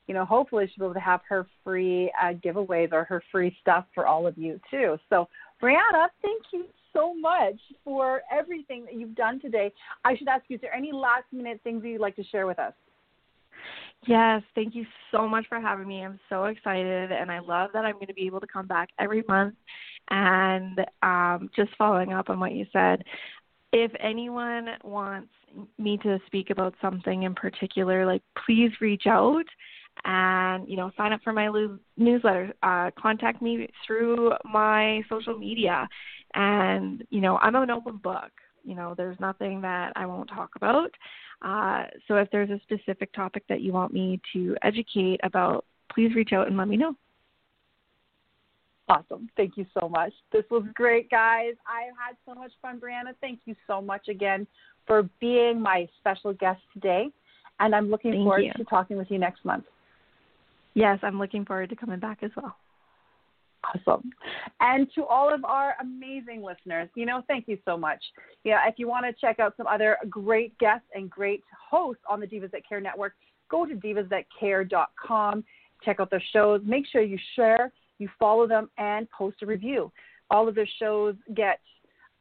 you 0.07 0.13
know, 0.13 0.25
hopefully 0.25 0.69
she'll 0.73 0.85
be 0.85 0.85
able 0.87 0.93
to 0.95 0.99
have 0.99 1.21
her 1.29 1.45
free 1.63 2.11
uh, 2.21 2.33
giveaways 2.33 2.91
or 2.93 3.03
her 3.03 3.21
free 3.31 3.55
stuff 3.61 3.85
for 3.93 4.07
all 4.07 4.25
of 4.25 4.37
you 4.37 4.59
too. 4.71 4.97
So 5.09 5.27
Brianna, 5.61 6.07
thank 6.21 6.43
you 6.51 6.65
so 6.93 7.13
much 7.13 7.55
for 7.83 8.21
everything 8.31 8.85
that 8.85 8.95
you've 8.95 9.15
done 9.15 9.39
today. 9.39 9.71
I 10.03 10.15
should 10.17 10.27
ask 10.27 10.45
you, 10.47 10.55
is 10.55 10.61
there 10.61 10.73
any 10.73 10.91
last 10.91 11.25
minute 11.31 11.59
things 11.63 11.81
that 11.83 11.89
you'd 11.89 12.01
like 12.01 12.15
to 12.15 12.23
share 12.23 12.47
with 12.47 12.59
us? 12.59 12.73
Yes, 14.05 14.41
thank 14.55 14.75
you 14.75 14.85
so 15.11 15.27
much 15.27 15.45
for 15.49 15.59
having 15.59 15.87
me. 15.87 16.03
I'm 16.03 16.19
so 16.29 16.45
excited, 16.45 17.11
and 17.11 17.31
I 17.31 17.39
love 17.39 17.71
that 17.73 17.83
I'm 17.83 17.95
going 17.95 18.07
to 18.07 18.13
be 18.13 18.25
able 18.25 18.39
to 18.39 18.47
come 18.47 18.67
back 18.67 18.89
every 18.99 19.23
month. 19.27 19.55
And 20.09 20.79
um, 21.01 21.49
just 21.55 21.71
following 21.77 22.13
up 22.13 22.29
on 22.29 22.39
what 22.39 22.53
you 22.53 22.65
said, 22.71 23.03
if 23.73 23.91
anyone 23.99 24.67
wants 24.83 25.29
me 25.77 25.97
to 26.03 26.19
speak 26.27 26.49
about 26.51 26.75
something 26.81 27.23
in 27.23 27.35
particular, 27.35 28.05
like 28.05 28.21
please 28.45 28.71
reach 28.79 29.03
out 29.07 29.45
and 30.05 30.69
you 30.69 30.77
know 30.77 30.91
sign 30.95 31.11
up 31.11 31.21
for 31.23 31.33
my 31.33 31.49
newsletter. 31.97 32.53
Uh, 32.63 32.91
contact 32.97 33.41
me 33.41 33.67
through 33.85 34.31
my 34.45 35.01
social 35.09 35.37
media, 35.37 35.87
and 36.35 37.03
you 37.09 37.19
know 37.19 37.37
I'm 37.37 37.55
an 37.55 37.71
open 37.71 37.97
book. 37.97 38.31
You 38.67 38.75
know, 38.75 38.93
there's 38.97 39.19
nothing 39.19 39.61
that 39.61 39.93
I 39.95 40.05
won't 40.05 40.29
talk 40.29 40.51
about. 40.57 40.91
Uh, 41.41 41.85
so 42.07 42.17
if 42.17 42.29
there's 42.31 42.49
a 42.49 42.59
specific 42.63 43.13
topic 43.13 43.43
that 43.47 43.61
you 43.61 43.71
want 43.71 43.93
me 43.93 44.19
to 44.33 44.57
educate 44.61 45.21
about, 45.23 45.63
please 45.93 46.13
reach 46.13 46.33
out 46.33 46.47
and 46.47 46.57
let 46.57 46.67
me 46.67 46.75
know. 46.75 46.93
Awesome. 48.89 49.29
Thank 49.37 49.57
you 49.57 49.65
so 49.79 49.87
much. 49.87 50.11
This 50.31 50.43
was 50.51 50.63
great, 50.73 51.09
guys. 51.09 51.53
I 51.65 51.83
had 51.97 52.17
so 52.25 52.35
much 52.35 52.51
fun, 52.61 52.79
Brianna. 52.79 53.13
Thank 53.21 53.39
you 53.45 53.55
so 53.67 53.81
much 53.81 54.09
again 54.09 54.45
for 54.85 55.09
being 55.21 55.61
my 55.61 55.87
special 55.99 56.33
guest 56.33 56.61
today. 56.73 57.07
And 57.59 57.73
I'm 57.73 57.89
looking 57.89 58.11
Thank 58.11 58.23
forward 58.23 58.43
you. 58.43 58.51
to 58.57 58.63
talking 58.65 58.97
with 58.97 59.09
you 59.09 59.17
next 59.17 59.43
month. 59.45 59.65
Yes, 60.73 60.99
I'm 61.03 61.19
looking 61.19 61.43
forward 61.43 61.69
to 61.69 61.75
coming 61.75 61.99
back 61.99 62.19
as 62.21 62.31
well. 62.35 62.55
And 64.59 64.87
to 64.95 65.05
all 65.05 65.33
of 65.33 65.43
our 65.45 65.75
amazing 65.81 66.43
listeners, 66.43 66.89
you 66.95 67.05
know, 67.05 67.23
thank 67.27 67.47
you 67.47 67.57
so 67.65 67.77
much. 67.77 68.03
Yeah, 68.43 68.59
if 68.67 68.75
you 68.77 68.87
want 68.87 69.05
to 69.05 69.13
check 69.13 69.39
out 69.39 69.55
some 69.57 69.67
other 69.67 69.97
great 70.09 70.57
guests 70.57 70.87
and 70.93 71.09
great 71.09 71.43
hosts 71.69 72.03
on 72.09 72.19
the 72.19 72.27
Divas 72.27 72.51
That 72.51 72.67
Care 72.67 72.81
Network, 72.81 73.13
go 73.49 73.65
to 73.65 73.75
divasthatcare.com, 73.75 75.43
check 75.83 75.99
out 75.99 76.09
their 76.09 76.23
shows. 76.33 76.61
Make 76.65 76.85
sure 76.87 77.01
you 77.01 77.17
share, 77.35 77.71
you 77.99 78.09
follow 78.19 78.47
them, 78.47 78.69
and 78.77 79.09
post 79.11 79.37
a 79.41 79.45
review. 79.45 79.91
All 80.29 80.47
of 80.47 80.55
their 80.55 80.67
shows 80.79 81.15
get 81.33 81.59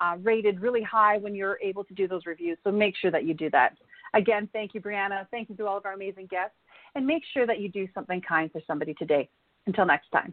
uh, 0.01 0.17
rated 0.23 0.61
really 0.61 0.83
high 0.83 1.19
when 1.19 1.35
you're 1.35 1.59
able 1.63 1.85
to 1.85 1.95
do 1.95 2.07
those 2.07 2.27
reviews, 2.27 2.59
so 2.63 2.71
make 2.71 2.95
sure 2.97 3.11
that 3.11 3.25
you 3.25 3.35
do 3.35 3.51
that. 3.51 3.77
Again, 4.15 4.49
thank 4.53 4.75
you, 4.75 4.81
Brianna. 4.81 5.27
Thank 5.31 5.49
you 5.49 5.57
to 5.57 5.67
all 5.67 5.79
of 5.79 5.87
our 5.87 5.95
amazing 5.95 6.27
guests, 6.27 6.57
and 6.95 7.07
make 7.07 7.23
sure 7.33 7.47
that 7.47 7.61
you 7.61 7.69
do 7.69 7.89
something 7.95 8.21
kind 8.21 8.53
for 8.53 8.61
somebody 8.67 8.95
today. 8.95 9.29
Until 9.67 9.85
next 9.85 10.11
time. 10.11 10.33